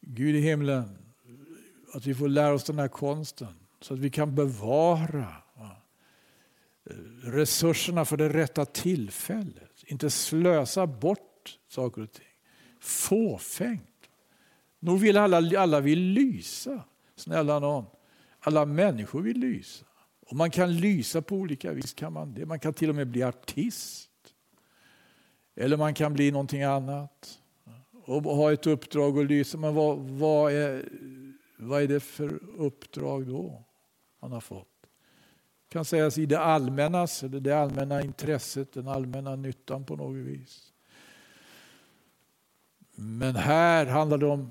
Gud 0.00 0.36
i 0.36 0.40
himlen, 0.40 0.99
att 1.92 2.06
vi 2.06 2.14
får 2.14 2.28
lära 2.28 2.52
oss 2.52 2.64
den 2.64 2.78
här 2.78 2.88
konsten 2.88 3.54
så 3.80 3.94
att 3.94 4.00
vi 4.00 4.10
kan 4.10 4.34
bevara 4.34 5.34
eh, 5.58 6.96
resurserna 7.22 8.04
för 8.04 8.16
det 8.16 8.28
rätta 8.28 8.64
tillfället. 8.64 9.84
Inte 9.86 10.10
slösa 10.10 10.86
bort 10.86 11.58
saker 11.68 12.02
och 12.02 12.12
ting. 12.12 12.26
Fåfängt. 12.80 13.82
Nog 14.80 15.00
vill 15.00 15.16
alla, 15.16 15.60
alla 15.60 15.80
vill 15.80 16.00
lysa. 16.00 16.84
Snälla 17.16 17.58
någon. 17.58 17.84
Alla 18.40 18.64
människor 18.64 19.20
vill 19.22 19.38
lysa. 19.38 19.86
Och 20.26 20.36
man 20.36 20.50
kan 20.50 20.76
lysa 20.76 21.22
på 21.22 21.36
olika 21.36 21.72
vis. 21.72 21.94
kan 21.94 22.12
Man 22.12 22.34
det. 22.34 22.46
Man 22.46 22.60
kan 22.60 22.74
till 22.74 22.88
och 22.88 22.94
med 22.94 23.06
bli 23.08 23.22
artist. 23.22 24.10
Eller 25.56 25.76
man 25.76 25.94
kan 25.94 26.12
bli 26.12 26.30
någonting 26.30 26.62
annat. 26.62 27.38
Och 28.04 28.22
ha 28.22 28.52
ett 28.52 28.66
uppdrag 28.66 29.18
att 29.18 29.26
lysa. 29.26 29.58
Men 29.58 29.74
vad, 29.74 29.98
vad 29.98 30.52
är 30.52 30.88
vad 31.62 31.82
är 31.82 31.88
det 31.88 32.00
för 32.00 32.40
uppdrag 32.56 33.26
då 33.26 33.64
han 34.20 34.32
har 34.32 34.40
fått? 34.40 34.68
Det 35.68 35.72
kan 35.72 35.84
sägas 35.84 36.18
i 36.18 36.26
det 36.26 36.40
allmännas, 36.40 37.22
eller 37.22 37.40
det 37.40 37.52
allmänna 37.52 38.02
intresset, 38.02 38.72
den 38.72 38.88
allmänna 38.88 39.36
nyttan 39.36 39.84
på 39.84 39.96
något 39.96 40.16
vis. 40.16 40.72
Men 42.94 43.36
här 43.36 43.86
handlar 43.86 44.18
det 44.18 44.26
om 44.26 44.50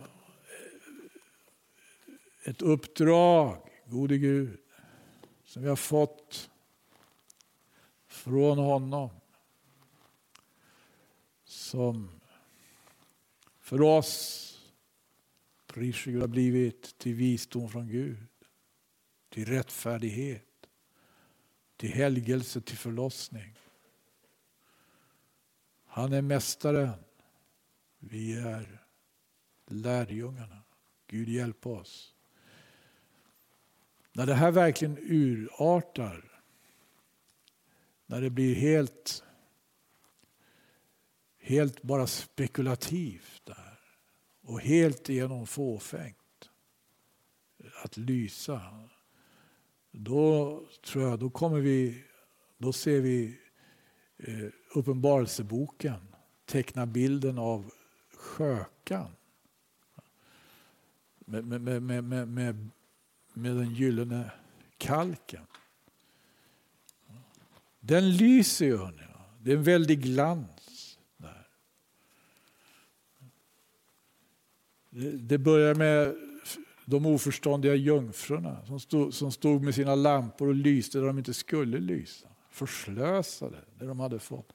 ett 2.43 2.61
uppdrag, 2.61 3.57
gode 3.85 4.17
Gud, 4.17 4.59
som 5.43 5.61
vi 5.63 5.69
har 5.69 5.75
fått 5.75 6.49
från 8.07 8.57
honom. 8.57 9.09
Som 11.43 12.21
för 13.59 13.81
oss 13.81 14.48
Pris 15.73 16.05
har 16.05 16.27
blivit 16.27 16.97
till 16.97 17.13
visdom 17.13 17.69
från 17.69 17.87
Gud, 17.87 18.27
till 19.29 19.45
rättfärdighet, 19.45 20.69
till 21.77 21.89
helgelse, 21.89 22.61
till 22.61 22.77
förlossning. 22.77 23.55
Han 25.85 26.13
är 26.13 26.21
mästaren. 26.21 27.03
Vi 27.99 28.33
är 28.33 28.81
lärjungarna. 29.67 30.61
Gud 31.07 31.29
hjälp 31.29 31.65
oss. 31.65 32.15
När 34.11 34.25
det 34.25 34.33
här 34.33 34.51
verkligen 34.51 34.97
urartar, 34.97 36.41
när 38.05 38.21
det 38.21 38.29
blir 38.29 38.55
helt, 38.55 39.23
helt 41.39 41.81
bara 41.81 42.07
spekulativt 42.07 43.41
där, 43.45 43.68
och 44.49 44.61
helt 44.61 45.09
igenom 45.09 45.47
fåfängt 45.47 46.49
att 47.83 47.97
lysa. 47.97 48.61
Då 49.91 50.63
tror 50.85 51.03
jag, 51.09 51.19
då 51.19 51.29
kommer 51.29 51.59
vi, 51.59 52.03
då 52.57 52.73
ser 52.73 53.01
vi 53.01 53.39
eh, 54.17 54.47
Uppenbarelseboken 54.73 55.99
teckna 56.45 56.85
bilden 56.85 57.37
av 57.37 57.71
skökan. 58.13 59.11
Med, 61.19 61.45
med, 61.45 61.61
med, 61.61 62.03
med, 62.03 62.27
med, 62.27 62.69
med 63.33 63.55
den 63.55 63.73
gyllene 63.73 64.31
kalken. 64.77 65.45
Den 67.79 68.11
lyser 68.17 68.65
ju. 68.65 68.77
Det 69.41 69.51
är 69.51 69.57
en 69.57 69.63
väldig 69.63 70.01
glans. 70.01 70.58
Det 75.19 75.37
börjar 75.37 75.75
med 75.75 76.15
de 76.85 77.05
oförståndiga 77.05 77.75
jungfrurna 77.75 78.65
som 78.65 78.79
stod, 78.79 79.13
som 79.13 79.31
stod 79.31 79.63
med 79.63 79.75
sina 79.75 79.95
lampor 79.95 80.47
och 80.47 80.55
lyste 80.55 80.99
där 80.99 81.05
de 81.05 81.17
inte 81.17 81.33
skulle 81.33 81.79
lysa. 81.79 82.27
Förslösade 82.49 83.57
det 83.79 83.85
de 83.85 83.99
hade 83.99 84.19
fått. 84.19 84.53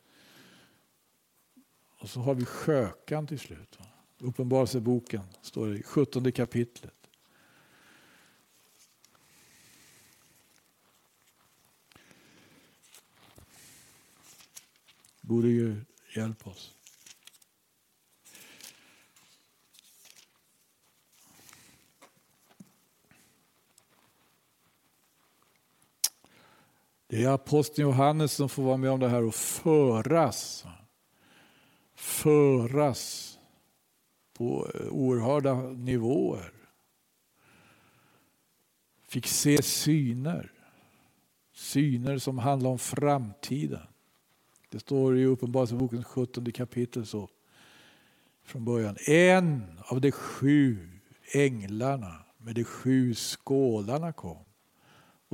Och 1.99 2.11
så 2.11 2.20
har 2.20 2.35
vi 2.35 2.44
skökan 2.44 3.27
till 3.27 3.38
slut. 3.38 3.79
Uppenbarelseboken 4.18 5.23
står 5.42 5.66
det 5.66 5.79
i 5.79 5.83
17 5.83 6.33
kapitlet. 6.33 6.94
Gode 15.23 15.49
Gud, 15.49 15.85
hjälp 16.16 16.47
oss. 16.47 16.74
Det 27.14 27.24
är 27.24 27.29
aposteln 27.29 27.88
Johannes 27.88 28.33
som 28.33 28.48
får 28.48 28.62
vara 28.62 28.77
med 28.77 28.90
om 28.90 29.00
det 29.00 29.09
här 29.09 29.24
och 29.24 29.35
föras. 29.35 30.64
Föras 31.94 33.38
på 34.33 34.71
eh, 34.75 34.88
oerhörda 34.88 35.54
nivåer. 35.62 36.52
Fick 39.08 39.27
se 39.27 39.62
syner. 39.62 40.52
Syner 41.52 42.19
som 42.19 42.38
handlar 42.38 42.71
om 42.71 42.79
framtiden. 42.79 43.87
Det 44.69 44.81
står 44.81 45.19
i 45.19 45.25
Uppenbarelsebokens 45.25 46.06
17 46.06 46.52
kapitel 46.52 47.06
så 47.06 47.29
från 48.44 48.65
början. 48.65 48.96
En 49.06 49.79
av 49.79 50.00
de 50.00 50.12
sju 50.12 50.90
änglarna 51.35 52.25
med 52.38 52.54
de 52.54 52.65
sju 52.65 53.15
skålarna 53.15 54.12
kom 54.12 54.44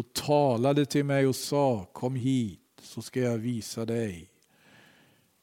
och 0.00 0.12
talade 0.12 0.86
till 0.86 1.04
mig 1.04 1.26
och 1.26 1.36
sa 1.36 1.84
kom 1.92 2.16
hit 2.16 2.60
så 2.82 3.02
ska 3.02 3.20
jag 3.20 3.38
visa 3.38 3.84
dig 3.84 4.30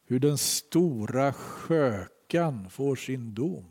hur 0.06 0.20
den 0.20 0.38
stora 0.38 1.34
skökan 1.34 2.70
får 2.70 2.96
sin 2.96 3.34
dom, 3.34 3.66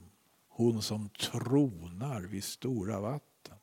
hon 0.48 0.82
som 0.82 1.08
tronar 1.08 2.20
vid 2.20 2.44
stora 2.44 3.00
vatten. 3.00 3.56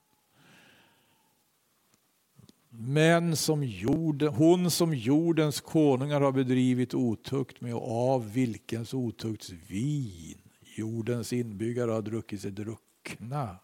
Men 2.70 3.36
som 3.36 3.64
jorden, 3.64 4.34
hon 4.34 4.72
som 4.72 4.94
jordens 4.94 5.62
konungar 5.62 6.22
har 6.22 6.32
bedrivit 6.32 6.94
otukt 6.94 7.62
med 7.62 7.76
och 7.76 8.14
av 8.14 8.34
vilkens 8.34 8.94
otukts 8.94 9.50
vin 9.50 10.42
jordens 10.76 11.34
inbyggare 11.34 11.92
har 11.92 12.02
druckit 12.02 12.42
sig 12.42 12.52
druckna 12.52 13.58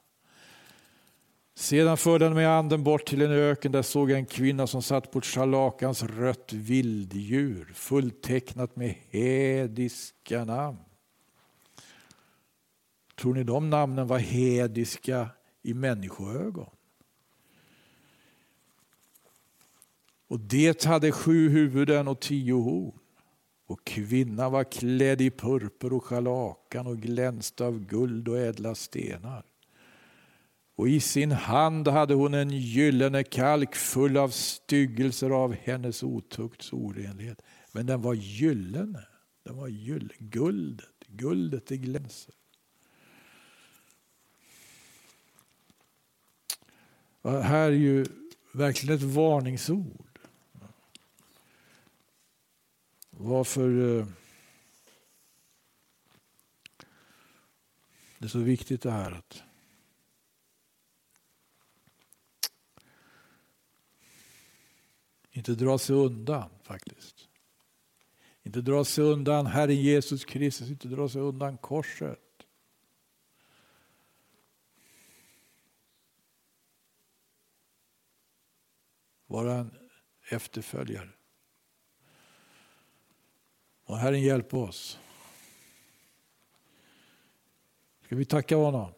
sedan 1.59 1.97
förde 1.97 2.25
han 2.25 2.33
med 2.33 2.49
anden 2.49 2.83
bort 2.83 3.05
till 3.05 3.21
en 3.21 3.31
öken. 3.31 3.71
Där 3.71 3.81
såg 3.81 4.11
jag 4.11 4.19
en 4.19 4.25
kvinna 4.25 4.67
som 4.67 4.81
satt 4.81 5.11
på 5.11 5.19
ett 5.19 5.25
schalakans 5.25 6.03
rött 6.03 6.53
vilddjur 6.53 7.71
fulltecknat 7.73 8.75
med 8.75 8.95
hediska 9.09 10.45
namn. 10.45 10.77
Tror 13.15 13.33
ni 13.33 13.43
de 13.43 13.69
namnen 13.69 14.07
var 14.07 14.19
hediska 14.19 15.29
i 15.61 15.73
människoögon? 15.73 16.69
Och 20.27 20.39
det 20.39 20.83
hade 20.83 21.11
sju 21.11 21.49
huvuden 21.49 22.07
och 22.07 22.19
tio 22.19 22.53
horn. 22.53 22.99
Och 23.67 23.83
kvinnan 23.83 24.51
var 24.51 24.63
klädd 24.63 25.21
i 25.21 25.31
purpur 25.31 25.93
och 25.93 26.03
scharlakan 26.03 26.87
och 26.87 26.97
glänste 26.97 27.65
av 27.65 27.79
guld 27.79 28.27
och 28.27 28.37
ädla 28.37 28.75
stenar. 28.75 29.43
Och 30.79 30.89
i 30.89 30.99
sin 30.99 31.31
hand 31.31 31.87
hade 31.87 32.13
hon 32.13 32.33
en 32.33 32.49
gyllene 32.49 33.23
kalk 33.23 33.75
full 33.75 34.17
av 34.17 34.29
styggelser 34.29 35.29
av 35.29 35.53
hennes 35.53 36.03
otukts 36.03 36.73
orenlighet. 36.73 37.41
Men 37.71 37.85
den 37.85 38.01
var 38.01 38.13
gyllene. 38.13 39.07
Den 39.43 39.57
var 39.57 39.67
gyll, 39.67 40.13
guldet, 40.19 41.07
guldet 41.07 41.67
det 41.67 41.77
glänser. 41.77 42.35
Och 47.21 47.43
här 47.43 47.67
är 47.67 47.71
ju 47.71 48.05
verkligen 48.51 48.95
ett 48.95 49.03
varningsord. 49.03 50.19
Varför 53.09 53.99
eh, 53.99 54.05
det 58.17 58.25
är 58.25 58.29
så 58.29 58.39
viktigt 58.39 58.81
det 58.81 58.91
här 58.91 59.11
att 59.11 59.43
Inte 65.39 65.55
dra 65.55 65.77
sig 65.77 65.95
undan 65.95 66.49
faktiskt. 66.61 67.29
Inte 68.43 68.61
dra 68.61 68.85
sig 68.85 69.03
undan 69.03 69.45
Herren 69.45 69.75
Jesus 69.75 70.25
Kristus, 70.25 70.69
inte 70.69 70.87
dra 70.87 71.09
sig 71.09 71.21
undan 71.21 71.57
korset. 71.57 72.19
Vara 79.27 79.53
en 79.53 79.71
efterföljare. 80.29 81.09
Må 83.85 83.95
Herren 83.95 84.21
hjälpa 84.21 84.57
oss. 84.57 84.99
Ska 88.05 88.15
vi 88.15 88.25
tacka 88.25 88.55
honom? 88.55 88.91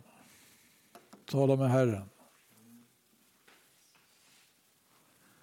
Tala 1.26 1.56
med 1.56 1.70
Herren. 1.70 2.10